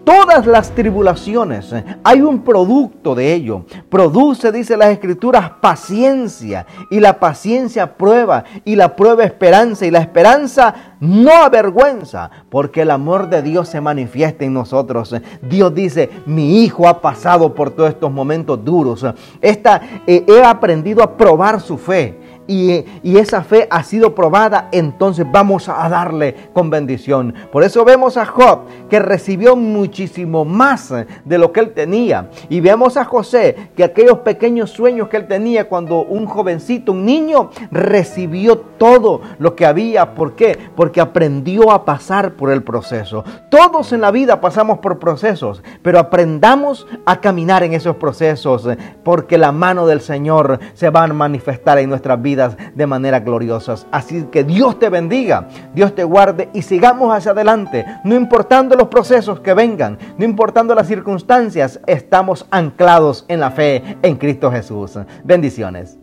todas 0.06 0.46
las 0.46 0.72
tribulaciones, 0.72 1.74
hay 2.04 2.22
un 2.22 2.44
producto 2.44 3.16
de 3.16 3.34
ello. 3.34 3.66
Produce, 3.90 4.52
dice 4.52 4.78
las 4.78 4.90
escrituras, 4.90 5.52
paciencia. 5.60 6.66
Y 6.90 7.00
la 7.02 7.20
paciencia 7.20 7.98
prueba. 7.98 8.46
Y 8.64 8.76
la 8.76 8.96
prueba 8.96 9.26
esperanza. 9.26 9.86
Y 9.86 9.92
la 9.92 10.00
esperanza 10.00 10.74
no 11.02 11.32
avergüenza. 11.32 12.30
Porque 12.50 12.84
el 12.84 12.92
amor 12.92 13.30
de 13.30 13.42
Dios 13.42 13.68
se 13.68 13.82
manifiesta 13.82 14.46
en 14.46 14.54
nosotros. 14.54 15.14
Dios 15.42 15.74
dice, 15.74 16.10
mi 16.26 16.64
hijo 16.64 16.88
ha 16.88 17.02
pasado 17.02 17.54
por 17.54 17.72
todos 17.72 17.90
estos 17.90 18.12
momentos 18.12 18.64
duros. 18.64 19.06
Esta, 19.42 19.82
eh, 20.08 20.24
he 20.28 20.44
aprendido 20.44 21.04
a 21.04 21.18
probar 21.18 21.60
su 21.60 21.78
fe 21.78 22.25
y, 22.48 22.86
esa 23.16 23.44
fe 23.44 23.68
ha 23.72 23.82
sido 23.84 24.14
probada, 24.14 24.68
entonces 24.72 25.26
vamos 25.32 25.70
a 25.70 25.88
darle 25.90 26.36
con 26.54 26.70
bendición. 26.70 27.34
Por 27.52 27.64
eso 27.64 27.86
vemos 27.86 28.18
a 28.18 28.26
Job 28.26 28.66
que 28.90 29.00
recibió 29.00 29.56
muchísimo 29.56 30.46
más 30.46 30.94
de 31.24 31.38
lo 31.38 31.52
que 31.52 31.62
él 31.62 31.72
tenía. 31.72 32.30
Y 32.50 32.60
vemos 32.60 32.98
a 32.98 33.06
José 33.06 33.70
que 33.76 33.84
aquellos 33.84 34.20
pequeños 34.20 34.72
sueños 34.72 35.08
que 35.08 35.18
él 35.18 35.28
tenía 35.28 35.70
cuando 35.70 36.02
un 36.02 36.26
jovencito, 36.26 36.92
un 36.92 37.06
niño, 37.06 37.50
recibió 37.72 38.58
todo 38.58 39.22
lo 39.40 39.56
que 39.56 39.66
había. 39.66 40.14
¿Por 40.14 40.36
qué? 40.36 40.58
Porque 40.76 41.02
aprendió 41.02 41.72
a 41.72 41.86
pasar 41.86 42.34
por 42.34 42.52
el 42.52 42.64
proceso. 42.64 43.24
Todos 43.50 43.94
en 43.94 44.02
la 44.02 44.12
vida 44.12 44.42
pasamos 44.42 44.80
por 44.80 45.00
procesos, 45.00 45.64
pero 45.82 46.00
aprendamos 46.00 46.86
a 47.06 47.22
caminar 47.22 47.64
en 47.64 47.74
esos 47.74 47.96
procesos 47.96 48.68
porque 49.04 49.38
la 49.38 49.52
mano 49.52 49.88
del 49.88 50.02
Señor 50.02 50.60
se 50.74 50.90
va 50.90 51.04
a 51.04 51.08
manifestar 51.08 51.78
en 51.80 51.90
nuestras 51.90 52.22
de 52.36 52.88
manera 52.88 53.20
gloriosa. 53.20 53.76
Así 53.92 54.24
que 54.32 54.44
Dios 54.44 54.80
te 54.80 54.90
bendiga, 54.90 55.48
Dios 55.74 55.96
te 55.96 56.04
guarde 56.04 56.50
y 56.54 56.62
sigamos 56.62 57.14
hacia 57.14 57.32
adelante, 57.32 57.86
no 58.04 58.16
importando 58.16 58.76
los 58.76 58.88
procesos 58.88 59.40
que 59.40 59.54
vengan, 59.54 59.98
no 60.18 60.26
importando 60.26 60.76
las 60.76 60.88
circunstancias, 60.88 61.80
estamos 61.88 62.46
anclados 62.52 63.26
en 63.28 63.40
la 63.40 63.52
fe 63.52 63.98
en 64.02 64.16
Cristo 64.18 64.52
Jesús. 64.52 64.98
Bendiciones. 65.24 65.98